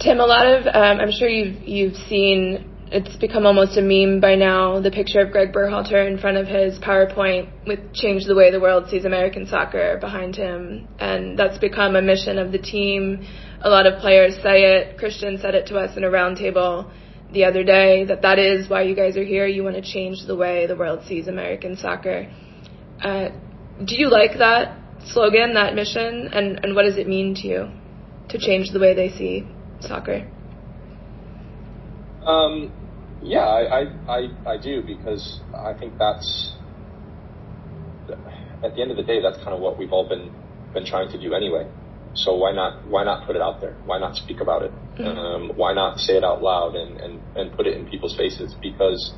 Tim, 0.00 0.20
a 0.20 0.26
lot 0.26 0.46
of 0.46 0.66
um, 0.66 1.00
I'm 1.00 1.10
sure 1.10 1.28
you've 1.28 1.62
you've 1.66 1.96
seen 2.08 2.70
it's 2.94 3.16
become 3.16 3.44
almost 3.44 3.76
a 3.76 3.82
meme 3.82 4.20
by 4.20 4.36
now. 4.36 4.80
The 4.80 4.90
picture 4.90 5.20
of 5.20 5.32
Greg 5.32 5.52
Berhalter 5.52 6.06
in 6.06 6.16
front 6.18 6.36
of 6.36 6.46
his 6.46 6.78
PowerPoint 6.78 7.66
with 7.66 7.92
"Change 7.92 8.24
the 8.24 8.34
way 8.34 8.50
the 8.50 8.60
world 8.60 8.88
sees 8.88 9.04
American 9.04 9.46
soccer" 9.46 9.98
behind 10.00 10.36
him, 10.36 10.86
and 10.98 11.38
that's 11.38 11.58
become 11.58 11.96
a 11.96 12.02
mission 12.02 12.38
of 12.38 12.52
the 12.52 12.58
team 12.58 13.26
a 13.64 13.70
lot 13.70 13.86
of 13.86 13.98
players 13.98 14.34
say 14.42 14.76
it. 14.76 14.98
Christian 14.98 15.38
said 15.38 15.54
it 15.54 15.66
to 15.68 15.78
us 15.78 15.96
in 15.96 16.04
a 16.04 16.08
roundtable 16.08 16.92
the 17.32 17.44
other 17.44 17.64
day 17.64 18.04
that 18.04 18.20
that 18.22 18.38
is 18.38 18.68
why 18.68 18.82
you 18.82 18.94
guys 18.94 19.16
are 19.16 19.24
here. 19.24 19.46
You 19.46 19.64
want 19.64 19.76
to 19.76 19.82
change 19.82 20.18
the 20.26 20.36
way 20.36 20.66
the 20.66 20.76
world 20.76 21.00
sees 21.08 21.26
American 21.28 21.76
soccer. 21.76 22.28
Uh, 23.02 23.30
do 23.82 23.96
you 23.96 24.10
like 24.10 24.38
that 24.38 24.78
slogan, 25.06 25.54
that 25.54 25.74
mission, 25.74 26.28
and, 26.32 26.62
and 26.62 26.74
what 26.74 26.82
does 26.82 26.98
it 26.98 27.08
mean 27.08 27.34
to 27.36 27.48
you 27.48 27.70
to 28.28 28.38
change 28.38 28.70
the 28.70 28.78
way 28.78 28.94
they 28.94 29.08
see 29.08 29.48
soccer? 29.80 30.30
Um, 32.22 32.70
yeah, 33.24 33.40
I, 33.40 33.80
I, 33.80 33.82
I, 34.08 34.52
I 34.52 34.56
do 34.60 34.82
because 34.82 35.40
I 35.56 35.72
think 35.74 35.98
that's 35.98 36.54
at 38.62 38.74
the 38.74 38.82
end 38.82 38.90
of 38.90 38.96
the 38.96 39.02
day, 39.02 39.20
that's 39.20 39.38
kind 39.38 39.52
of 39.52 39.60
what 39.60 39.78
we've 39.78 39.92
all 39.92 40.08
been 40.08 40.32
been 40.72 40.84
trying 40.84 41.10
to 41.10 41.18
do 41.18 41.34
anyway. 41.34 41.66
So 42.14 42.34
why 42.34 42.52
not 42.52 42.86
why 42.88 43.04
not 43.04 43.26
put 43.26 43.36
it 43.36 43.42
out 43.42 43.60
there? 43.60 43.76
Why 43.84 43.98
not 43.98 44.16
speak 44.16 44.40
about 44.40 44.62
it? 44.62 44.72
Mm-hmm. 44.98 45.18
Um, 45.18 45.52
why 45.56 45.74
not 45.74 45.98
say 45.98 46.14
it 46.16 46.24
out 46.24 46.42
loud 46.42 46.74
and, 46.74 47.00
and, 47.00 47.20
and 47.36 47.56
put 47.56 47.66
it 47.66 47.76
in 47.76 47.86
people's 47.88 48.16
faces? 48.16 48.54
Because 48.60 49.12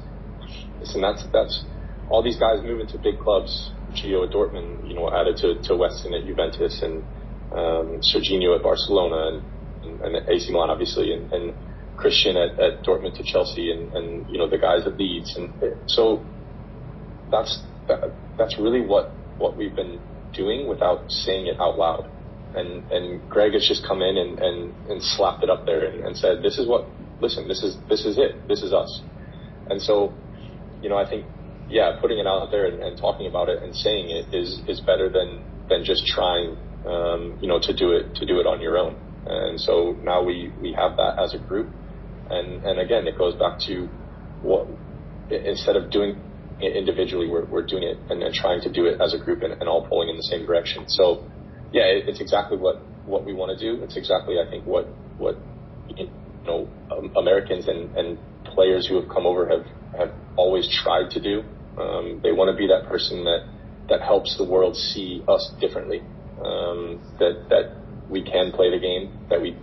listen, 0.80 1.00
that's 1.00 1.24
that's 1.32 1.64
all 2.08 2.22
these 2.22 2.38
guys 2.38 2.62
moving 2.62 2.86
to 2.88 2.98
big 2.98 3.18
clubs. 3.18 3.70
Gio 3.92 4.26
at 4.26 4.32
Dortmund, 4.34 4.88
you 4.88 4.94
know, 4.94 5.08
added 5.10 5.36
to, 5.38 5.62
to 5.62 5.76
Weston 5.76 6.12
at 6.12 6.26
Juventus 6.26 6.82
and 6.82 7.02
um, 7.52 8.00
Sergiño 8.04 8.54
at 8.54 8.62
Barcelona 8.62 9.40
and, 9.82 10.02
and, 10.02 10.16
and 10.16 10.28
AC 10.28 10.52
Milan, 10.52 10.68
obviously, 10.68 11.12
and, 11.14 11.32
and 11.32 11.54
Christian 11.96 12.36
at, 12.36 12.58
at 12.58 12.84
Dortmund 12.84 13.16
to 13.16 13.24
Chelsea, 13.24 13.70
and, 13.70 13.92
and 13.92 14.26
you 14.28 14.38
know 14.38 14.48
the 14.48 14.58
guys 14.58 14.86
at 14.86 14.96
Leeds, 14.98 15.36
and 15.36 15.50
so 15.86 16.22
that's 17.30 17.66
that, 17.88 18.14
that's 18.38 18.58
really 18.58 18.80
what 18.80 19.12
what 19.38 19.56
we've 19.56 19.74
been 19.74 20.00
doing 20.32 20.68
without 20.68 21.10
saying 21.10 21.46
it 21.46 21.56
out 21.60 21.78
loud. 21.78 22.08
And 22.54 22.90
and 22.90 23.28
Greg 23.28 23.52
has 23.54 23.66
just 23.66 23.86
come 23.86 24.02
in 24.02 24.16
and 24.16 24.38
and, 24.38 24.74
and 24.88 25.02
slapped 25.02 25.42
it 25.42 25.50
up 25.50 25.66
there 25.66 25.84
and, 25.84 26.04
and 26.04 26.16
said, 26.16 26.42
this 26.42 26.58
is 26.58 26.66
what 26.68 26.86
listen, 27.20 27.48
this 27.48 27.62
is 27.62 27.78
this 27.88 28.04
is 28.04 28.18
it, 28.18 28.46
this 28.48 28.62
is 28.62 28.72
us, 28.72 29.02
and 29.68 29.80
so 29.80 30.18
you 30.82 30.88
know 30.88 30.96
I 30.96 31.08
think 31.08 31.26
yeah, 31.68 31.92
putting 32.00 32.18
it 32.18 32.26
out 32.26 32.50
there 32.50 32.66
and, 32.66 32.80
and 32.82 32.98
talking 32.98 33.26
about 33.26 33.48
it 33.48 33.62
and 33.62 33.74
saying 33.74 34.10
it 34.10 34.34
is 34.36 34.62
is 34.68 34.80
better 34.80 35.10
than 35.10 35.44
than 35.68 35.84
just 35.84 36.06
trying 36.06 36.56
um, 36.84 37.38
you 37.40 37.48
know 37.48 37.58
to 37.60 37.74
do 37.74 37.92
it 37.92 38.14
to 38.16 38.26
do 38.26 38.38
it 38.38 38.46
on 38.46 38.60
your 38.60 38.78
own, 38.78 38.96
and 39.26 39.60
so 39.60 39.96
now 40.02 40.22
we 40.22 40.52
we 40.60 40.72
have 40.78 40.96
that 40.96 41.18
as 41.18 41.34
a 41.34 41.38
group, 41.38 41.74
and 42.30 42.64
and 42.64 42.80
again 42.80 43.06
it 43.06 43.16
goes 43.18 43.34
back 43.34 43.58
to 43.66 43.88
what 44.42 44.66
instead 45.30 45.76
of 45.76 45.90
doing 45.90 46.16
it 46.60 46.76
individually, 46.76 47.28
we're, 47.28 47.44
we're 47.44 47.66
doing 47.66 47.82
it 47.82 47.98
and, 48.10 48.22
and 48.22 48.34
trying 48.34 48.60
to 48.62 48.72
do 48.72 48.86
it 48.86 49.00
as 49.00 49.12
a 49.14 49.18
group 49.18 49.42
and, 49.42 49.52
and 49.52 49.68
all 49.68 49.86
pulling 49.86 50.08
in 50.08 50.16
the 50.16 50.22
same 50.22 50.46
direction. 50.46 50.88
So 50.88 51.24
yeah, 51.72 51.82
it, 51.82 52.08
it's 52.08 52.20
exactly 52.20 52.56
what 52.56 52.82
what 53.04 53.24
we 53.24 53.34
want 53.34 53.56
to 53.56 53.58
do. 53.58 53.82
It's 53.82 53.96
exactly 53.96 54.36
I 54.40 54.48
think 54.48 54.66
what 54.66 54.86
what 55.18 55.36
you 55.88 56.08
know 56.44 56.68
um, 56.90 57.12
Americans 57.16 57.68
and 57.68 57.94
and 57.96 58.18
players 58.44 58.86
who 58.86 58.96
have 59.00 59.08
come 59.08 59.26
over 59.26 59.48
have 59.48 59.66
have 59.98 60.14
always 60.36 60.68
tried 60.82 61.10
to 61.10 61.20
do. 61.20 61.42
Um, 61.78 62.20
they 62.22 62.32
want 62.32 62.50
to 62.50 62.56
be 62.56 62.68
that 62.68 62.88
person 62.88 63.24
that 63.24 63.46
that 63.88 64.00
helps 64.00 64.36
the 64.38 64.44
world 64.44 64.76
see 64.76 65.22
us 65.28 65.52
differently. 65.60 66.00
Um, 66.42 67.00
that 67.18 67.48
that 67.50 67.76
we 68.08 68.22
can 68.22 68.52
play 68.52 68.70
the 68.70 68.78
game, 68.78 69.12
that 69.28 69.42
we 69.42 69.56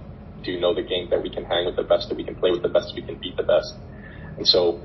do 0.44 0.60
know 0.60 0.74
the 0.74 0.84
game, 0.84 1.10
that 1.10 1.22
we 1.22 1.30
can 1.30 1.46
hang 1.46 1.66
with 1.66 1.76
the 1.76 1.84
best, 1.84 2.10
that 2.10 2.18
we 2.18 2.24
can 2.24 2.36
play 2.36 2.52
with 2.52 2.62
the 2.62 2.70
best, 2.70 2.94
we 2.96 3.02
can 3.02 3.20
beat 3.20 3.36
the 3.38 3.44
best. 3.44 3.74
And 4.38 4.48
so, 4.48 4.84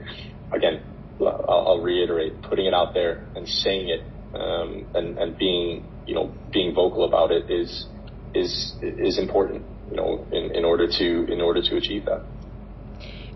again, 0.53 0.83
I'll, 1.21 1.65
I'll 1.69 1.81
reiterate, 1.81 2.43
putting 2.43 2.67
it 2.67 2.75
out 2.75 2.95
there 2.95 3.27
and 3.35 3.49
saying 3.49 3.89
it 3.89 4.03
um, 4.35 4.87
and 4.95 5.19
and 5.19 5.39
being 5.39 5.85
you 6.07 6.15
know 6.15 6.33
being 6.53 6.75
vocal 6.75 7.05
about 7.05 7.31
it 7.31 7.51
is 7.51 7.87
is 8.35 8.75
is 8.83 9.19
important 9.19 9.65
you 9.91 9.97
know 9.97 10.27
in, 10.33 10.55
in 10.55 10.65
order 10.65 10.87
to 10.87 11.33
in 11.33 11.41
order 11.41 11.63
to 11.63 11.77
achieve 11.77 12.05
that 12.05 12.25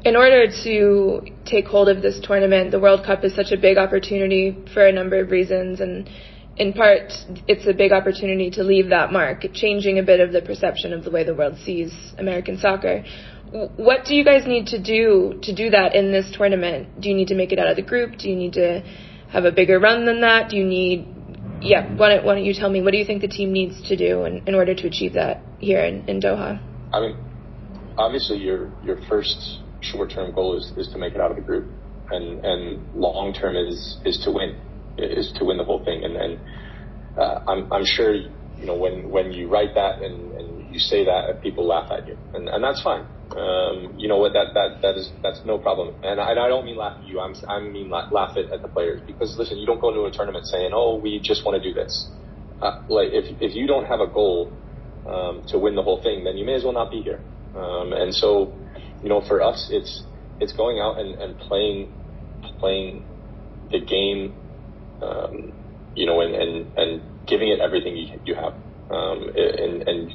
in 0.04 0.16
order 0.16 0.50
to 0.64 1.22
take 1.44 1.66
hold 1.68 1.88
of 1.88 2.02
this 2.02 2.18
tournament, 2.20 2.72
the 2.72 2.80
World 2.80 3.06
Cup 3.06 3.22
is 3.22 3.36
such 3.36 3.52
a 3.52 3.56
big 3.56 3.78
opportunity 3.78 4.56
for 4.74 4.84
a 4.84 4.90
number 4.90 5.20
of 5.20 5.30
reasons, 5.30 5.78
and 5.78 6.10
in 6.56 6.72
part, 6.72 7.12
it's 7.48 7.66
a 7.66 7.72
big 7.72 7.92
opportunity 7.92 8.50
to 8.50 8.62
leave 8.62 8.90
that 8.90 9.12
mark, 9.12 9.44
changing 9.54 9.98
a 9.98 10.02
bit 10.02 10.20
of 10.20 10.32
the 10.32 10.42
perception 10.42 10.92
of 10.92 11.04
the 11.04 11.10
way 11.10 11.24
the 11.24 11.34
world 11.34 11.56
sees 11.64 11.92
American 12.18 12.58
soccer. 12.58 13.04
What 13.76 14.04
do 14.04 14.14
you 14.14 14.24
guys 14.24 14.46
need 14.46 14.68
to 14.68 14.82
do 14.82 15.38
to 15.42 15.54
do 15.54 15.70
that 15.70 15.94
in 15.94 16.12
this 16.12 16.30
tournament? 16.36 17.00
Do 17.00 17.08
you 17.08 17.14
need 17.14 17.28
to 17.28 17.34
make 17.34 17.52
it 17.52 17.58
out 17.58 17.68
of 17.68 17.76
the 17.76 17.82
group? 17.82 18.18
Do 18.18 18.28
you 18.28 18.36
need 18.36 18.54
to 18.54 18.82
have 19.30 19.44
a 19.44 19.52
bigger 19.52 19.78
run 19.78 20.04
than 20.04 20.20
that? 20.22 20.50
Do 20.50 20.56
you 20.56 20.64
need 20.64 21.06
yeah, 21.62 21.94
why 21.94 22.08
don't, 22.08 22.24
why 22.24 22.34
don't 22.34 22.44
you 22.44 22.54
tell 22.54 22.68
me 22.68 22.82
what 22.82 22.90
do 22.90 22.98
you 22.98 23.04
think 23.04 23.22
the 23.22 23.28
team 23.28 23.52
needs 23.52 23.80
to 23.88 23.96
do 23.96 24.24
in, 24.24 24.42
in 24.48 24.54
order 24.54 24.74
to 24.74 24.86
achieve 24.86 25.12
that 25.14 25.42
here 25.60 25.84
in, 25.84 26.08
in 26.08 26.20
Doha? 26.20 26.60
I 26.92 27.00
mean, 27.00 27.16
obviously 27.96 28.38
your 28.38 28.72
your 28.84 28.98
first 29.08 29.60
short 29.80 30.10
term 30.10 30.34
goal 30.34 30.58
is, 30.58 30.72
is 30.76 30.88
to 30.92 30.98
make 30.98 31.14
it 31.14 31.20
out 31.20 31.30
of 31.30 31.36
the 31.36 31.42
group, 31.42 31.70
and 32.10 32.44
and 32.44 32.94
long 32.94 33.32
term 33.32 33.56
is 33.56 33.98
is 34.04 34.18
to 34.24 34.32
win. 34.32 34.58
Is 34.98 35.32
to 35.36 35.44
win 35.44 35.58
the 35.58 35.64
whole 35.64 35.84
thing. 35.84 36.04
And, 36.04 36.16
and 36.16 36.38
uh, 37.16 37.40
I'm, 37.46 37.72
I'm 37.72 37.84
sure 37.84 38.14
you 38.14 38.66
know 38.66 38.76
when 38.76 39.10
when 39.10 39.32
you 39.32 39.48
write 39.48 39.74
that 39.74 40.02
and, 40.02 40.32
and 40.32 40.72
you 40.72 40.78
say 40.78 41.04
that, 41.04 41.42
people 41.42 41.66
laugh 41.66 41.90
at 41.90 42.06
you, 42.06 42.16
and, 42.34 42.48
and 42.48 42.62
that's 42.62 42.82
fine. 42.82 43.06
Um, 43.36 43.94
you 43.96 44.08
know 44.08 44.18
what? 44.18 44.32
That 44.34 44.52
that 44.54 44.82
that 44.82 44.96
is 44.96 45.12
that's 45.22 45.40
no 45.44 45.58
problem. 45.58 45.94
And 46.02 46.20
I, 46.20 46.32
I 46.32 46.48
don't 46.48 46.64
mean 46.64 46.76
laugh 46.76 46.98
at 46.98 47.04
you. 47.04 47.20
I'm 47.20 47.34
I 47.48 47.60
mean 47.60 47.90
laugh, 47.90 48.12
laugh 48.12 48.36
at, 48.36 48.52
at 48.52 48.62
the 48.62 48.68
players 48.68 49.00
because 49.06 49.36
listen, 49.38 49.58
you 49.58 49.66
don't 49.66 49.80
go 49.80 49.88
into 49.88 50.04
a 50.04 50.10
tournament 50.10 50.46
saying, 50.46 50.72
"Oh, 50.74 50.96
we 50.96 51.20
just 51.20 51.44
want 51.44 51.62
to 51.62 51.68
do 51.68 51.74
this." 51.74 52.10
Uh, 52.60 52.72
like 52.88 53.08
if 53.12 53.36
if 53.40 53.54
you 53.54 53.66
don't 53.66 53.86
have 53.86 54.00
a 54.00 54.06
goal 54.06 54.52
um, 55.06 55.42
to 55.48 55.58
win 55.58 55.74
the 55.74 55.82
whole 55.82 56.02
thing, 56.02 56.24
then 56.24 56.36
you 56.36 56.44
may 56.44 56.54
as 56.54 56.64
well 56.64 56.72
not 56.72 56.90
be 56.90 57.02
here. 57.02 57.20
Um, 57.54 57.92
and 57.92 58.14
so, 58.14 58.54
you 59.02 59.08
know, 59.08 59.20
for 59.26 59.42
us, 59.42 59.68
it's 59.70 60.04
it's 60.40 60.52
going 60.52 60.78
out 60.78 60.98
and, 60.98 61.14
and 61.20 61.38
playing 61.38 61.92
playing 62.58 63.06
the 63.70 63.80
game, 63.80 64.34
um, 65.02 65.52
you 65.94 66.06
know, 66.06 66.20
and, 66.20 66.34
and, 66.34 66.72
and 66.76 67.02
giving 67.26 67.48
it 67.48 67.60
everything 67.60 67.96
you, 67.96 68.20
you 68.24 68.34
have, 68.34 68.54
um, 68.90 69.30
and, 69.34 69.88
and 69.88 70.12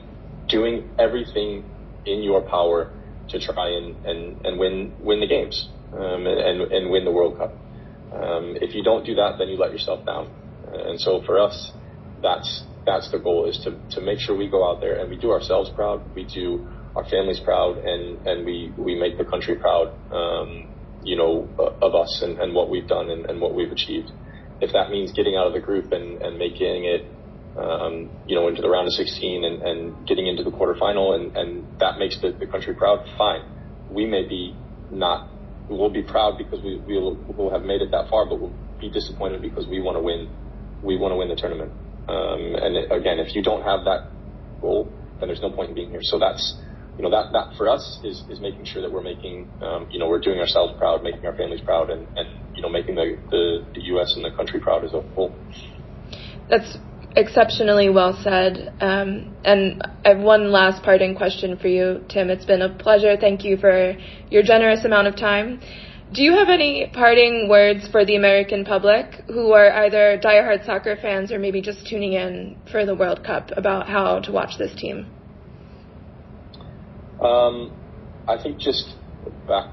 doing 0.47 0.89
everything 0.97 1.65
in 2.05 2.23
your 2.23 2.41
power 2.41 2.93
to 3.29 3.39
try 3.39 3.69
and, 3.69 4.05
and, 4.05 4.45
and 4.45 4.59
win 4.59 4.93
win 4.99 5.19
the 5.19 5.27
games 5.27 5.69
um, 5.93 6.25
and, 6.25 6.61
and 6.61 6.89
win 6.89 7.03
the 7.05 7.11
World 7.11 7.37
Cup. 7.37 7.51
Um, 8.13 8.55
if 8.61 8.73
you 8.73 8.83
don't 8.83 9.05
do 9.05 9.15
that, 9.15 9.37
then 9.37 9.49
you 9.49 9.57
let 9.57 9.71
yourself 9.71 10.05
down. 10.05 10.29
And 10.71 10.99
so 10.99 11.21
for 11.25 11.39
us, 11.39 11.73
that's 12.21 12.63
that's 12.87 13.11
the 13.11 13.19
goal 13.19 13.45
is 13.45 13.59
to, 13.65 13.77
to 13.91 14.01
make 14.01 14.19
sure 14.19 14.35
we 14.35 14.49
go 14.49 14.67
out 14.67 14.79
there 14.79 14.99
and 14.99 15.09
we 15.09 15.17
do 15.17 15.31
ourselves 15.31 15.69
proud, 15.75 16.01
we 16.15 16.23
do 16.23 16.65
our 16.95 17.03
families 17.03 17.39
proud, 17.39 17.77
and, 17.77 18.25
and 18.25 18.45
we, 18.45 18.73
we 18.77 18.95
make 18.95 19.17
the 19.17 19.25
country 19.25 19.55
proud, 19.55 19.93
um, 20.11 20.69
you 21.03 21.15
know, 21.15 21.53
of 21.59 21.93
us 21.93 22.21
and, 22.23 22.39
and 22.39 22.55
what 22.55 22.69
we've 22.69 22.87
done 22.87 23.09
and, 23.09 23.25
and 23.25 23.41
what 23.41 23.53
we've 23.53 23.71
achieved. 23.71 24.09
If 24.59 24.73
that 24.73 24.89
means 24.89 25.11
getting 25.13 25.35
out 25.35 25.47
of 25.47 25.53
the 25.53 25.59
group 25.59 25.91
and, 25.91 26.21
and 26.21 26.37
making 26.37 26.85
it, 26.85 27.13
um, 27.57 28.09
you 28.27 28.35
know, 28.35 28.47
into 28.47 28.61
the 28.61 28.69
round 28.69 28.87
of 28.87 28.93
16 28.93 29.43
and, 29.43 29.61
and 29.61 30.07
getting 30.07 30.27
into 30.27 30.43
the 30.43 30.51
quarterfinal, 30.51 31.15
and, 31.15 31.35
and 31.35 31.79
that 31.79 31.97
makes 31.97 32.19
the, 32.21 32.31
the 32.39 32.47
country 32.47 32.73
proud, 32.75 33.05
fine. 33.17 33.41
We 33.89 34.05
may 34.05 34.27
be 34.27 34.53
not, 34.89 35.27
we'll 35.69 35.89
be 35.89 36.03
proud 36.03 36.37
because 36.37 36.63
we, 36.63 36.81
we'll, 36.87 37.17
we'll 37.27 37.51
have 37.51 37.63
made 37.63 37.81
it 37.81 37.91
that 37.91 38.09
far, 38.09 38.25
but 38.25 38.39
we'll 38.39 38.55
be 38.79 38.89
disappointed 38.89 39.41
because 39.41 39.67
we 39.67 39.79
want 39.79 39.97
to 39.97 40.01
win, 40.01 40.29
we 40.81 40.97
want 40.97 41.11
to 41.11 41.15
win 41.17 41.29
the 41.29 41.35
tournament. 41.35 41.71
Um, 42.07 42.55
and 42.55 42.91
again, 42.91 43.19
if 43.19 43.35
you 43.35 43.43
don't 43.43 43.63
have 43.63 43.85
that 43.85 44.11
goal, 44.61 44.93
then 45.19 45.29
there's 45.29 45.41
no 45.41 45.51
point 45.51 45.69
in 45.69 45.75
being 45.75 45.89
here. 45.89 46.01
So 46.03 46.19
that's, 46.19 46.61
you 46.97 47.03
know, 47.03 47.11
that, 47.11 47.33
that 47.33 47.57
for 47.57 47.69
us 47.69 47.99
is, 48.03 48.23
is 48.29 48.39
making 48.39 48.65
sure 48.65 48.81
that 48.81 48.91
we're 48.91 49.03
making, 49.03 49.49
um, 49.61 49.87
you 49.91 49.99
know, 49.99 50.07
we're 50.07 50.21
doing 50.21 50.39
ourselves 50.39 50.73
proud, 50.77 51.03
making 51.03 51.25
our 51.25 51.35
families 51.35 51.61
proud, 51.61 51.89
and, 51.89 52.07
and 52.15 52.27
you 52.57 52.63
know, 52.63 52.69
making 52.69 52.95
the, 52.95 53.17
the, 53.29 53.65
the 53.75 53.81
U.S. 53.93 54.13
and 54.15 54.25
the 54.25 54.35
country 54.35 54.59
proud 54.59 54.83
as 54.83 54.93
a 54.93 55.01
whole. 55.13 55.33
That's 56.49 56.77
exceptionally 57.15 57.89
well 57.89 58.19
said. 58.23 58.73
Um, 58.81 59.35
and 59.45 59.81
I 60.03 60.09
have 60.09 60.19
one 60.19 60.51
last 60.51 60.83
parting 60.83 61.15
question 61.15 61.57
for 61.57 61.67
you, 61.67 62.03
Tim. 62.09 62.29
It's 62.29 62.45
been 62.45 62.61
a 62.61 62.69
pleasure. 62.69 63.15
Thank 63.15 63.43
you 63.43 63.57
for 63.57 63.95
your 64.29 64.43
generous 64.43 64.83
amount 64.85 65.07
of 65.07 65.15
time. 65.15 65.61
Do 66.13 66.23
you 66.23 66.33
have 66.33 66.47
any 66.49 66.89
parting 66.93 67.47
words 67.49 67.87
for 67.89 68.05
the 68.05 68.15
American 68.15 68.63
public 68.63 69.25
who 69.27 69.51
are 69.51 69.69
either 69.85 70.19
diehard 70.23 70.65
soccer 70.65 70.95
fans 70.95 71.31
or 71.31 71.39
maybe 71.39 71.61
just 71.61 71.85
tuning 71.85 72.13
in 72.13 72.57
for 72.71 72.85
the 72.85 72.95
World 72.95 73.23
Cup 73.25 73.51
about 73.57 73.87
how 73.87 74.19
to 74.19 74.31
watch 74.31 74.57
this 74.57 74.73
team? 74.79 75.05
Um, 77.21 77.73
I 78.27 78.41
think 78.41 78.57
just 78.57 78.95
back 79.47 79.69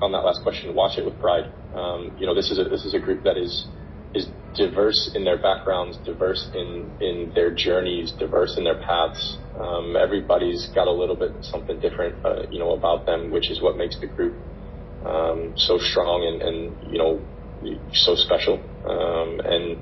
on 0.00 0.12
that 0.12 0.18
last 0.18 0.42
question, 0.42 0.74
watch 0.74 0.98
it 0.98 1.04
with 1.04 1.18
pride. 1.18 1.50
Um, 1.74 2.16
you 2.18 2.26
know, 2.26 2.34
this 2.34 2.50
is 2.50 2.58
a 2.58 2.64
this 2.64 2.84
is 2.84 2.94
a 2.94 2.98
group 2.98 3.24
that 3.24 3.36
is 3.36 3.66
is 4.14 4.28
diverse 4.54 5.12
in 5.14 5.24
their 5.24 5.38
backgrounds, 5.40 5.98
diverse 6.04 6.50
in 6.54 6.90
in 7.00 7.32
their 7.34 7.54
journeys, 7.54 8.12
diverse 8.18 8.56
in 8.56 8.64
their 8.64 8.78
paths. 8.80 9.36
Um, 9.58 9.96
everybody's 9.96 10.68
got 10.74 10.86
a 10.86 10.92
little 10.92 11.16
bit 11.16 11.32
something 11.42 11.78
different, 11.80 12.24
uh, 12.24 12.42
you 12.50 12.58
know, 12.58 12.72
about 12.72 13.06
them, 13.06 13.30
which 13.30 13.50
is 13.50 13.60
what 13.60 13.76
makes 13.76 13.98
the 14.00 14.06
group 14.06 14.36
um, 15.04 15.52
so 15.56 15.78
strong 15.78 16.24
and, 16.24 16.42
and 16.42 16.92
you 16.92 16.98
know 16.98 17.20
so 17.92 18.14
special. 18.14 18.54
Um, 18.88 19.40
and 19.44 19.78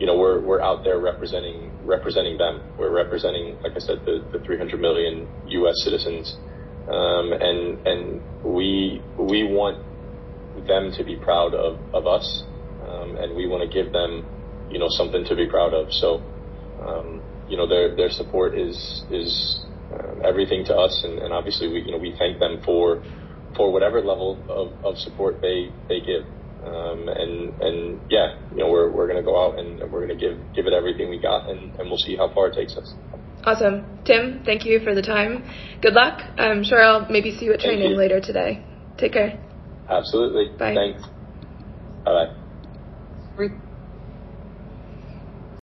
you 0.00 0.06
know 0.06 0.16
we're 0.16 0.40
we're 0.40 0.60
out 0.60 0.84
there 0.84 0.98
representing 0.98 1.70
representing 1.84 2.36
them. 2.38 2.62
We're 2.78 2.94
representing, 2.94 3.56
like 3.62 3.72
I 3.74 3.80
said, 3.80 4.04
the, 4.04 4.24
the 4.32 4.44
300 4.44 4.80
million 4.80 5.26
U.S. 5.48 5.74
citizens, 5.84 6.36
um, 6.88 7.32
and 7.32 7.86
and 7.86 8.22
we 8.44 9.02
we 9.18 9.44
want 9.44 9.87
them 10.66 10.92
to 10.96 11.04
be 11.04 11.16
proud 11.16 11.54
of 11.54 11.80
of 11.92 12.06
us, 12.06 12.44
um, 12.80 13.16
and 13.16 13.36
we 13.36 13.46
want 13.46 13.62
to 13.62 13.82
give 13.82 13.92
them 13.92 14.24
you 14.68 14.78
know 14.78 14.88
something 14.90 15.24
to 15.26 15.36
be 15.36 15.46
proud 15.46 15.74
of. 15.74 15.88
So 15.90 16.22
um, 16.84 17.22
you 17.46 17.56
know 17.56 17.68
their 17.68 17.96
their 17.96 18.10
support 18.10 18.58
is 18.58 19.04
is 19.10 19.64
uh, 19.92 20.20
everything 20.24 20.64
to 20.66 20.74
us, 20.76 21.02
and, 21.04 21.18
and 21.18 21.32
obviously 21.32 21.68
we 21.68 21.82
you 21.82 21.92
know 21.92 21.98
we 21.98 22.14
thank 22.18 22.38
them 22.38 22.60
for 22.64 23.02
for 23.56 23.72
whatever 23.72 24.00
level 24.00 24.44
of, 24.48 24.84
of 24.84 24.98
support 24.98 25.40
they 25.40 25.72
they 25.88 26.00
give. 26.00 26.24
Um, 26.64 27.08
and 27.08 27.52
and 27.60 28.00
yeah, 28.10 28.26
you 28.50 28.58
know 28.58 28.68
we're 28.70 28.90
we're 28.90 29.06
going 29.06 29.18
to 29.18 29.24
go 29.24 29.36
out 29.40 29.58
and, 29.58 29.80
we're 29.92 30.06
going 30.06 30.18
to 30.18 30.26
give 30.26 30.38
give 30.54 30.66
it 30.66 30.72
everything 30.72 31.08
we 31.08 31.20
got, 31.20 31.48
and, 31.48 31.74
and 31.78 31.88
we'll 31.88 31.98
see 31.98 32.16
how 32.16 32.32
far 32.34 32.48
it 32.48 32.54
takes 32.54 32.76
us. 32.76 32.94
Awesome, 33.44 33.84
Tim. 34.04 34.42
Thank 34.44 34.64
you 34.64 34.80
for 34.80 34.94
the 34.94 35.02
time. 35.02 35.44
Good 35.80 35.94
luck. 35.94 36.20
I'm 36.36 36.64
sure 36.64 36.82
I'll 36.82 37.08
maybe 37.08 37.30
see 37.36 37.44
you 37.44 37.52
at 37.52 37.60
training 37.60 37.92
you. 37.92 37.96
later 37.96 38.20
today. 38.20 38.64
Take 38.98 39.12
care. 39.12 39.47
Absolutely. 39.88 40.56
Bye. 40.58 40.74
Thanks. 40.74 41.02
Bye 42.04 42.12
bye. 43.36 43.60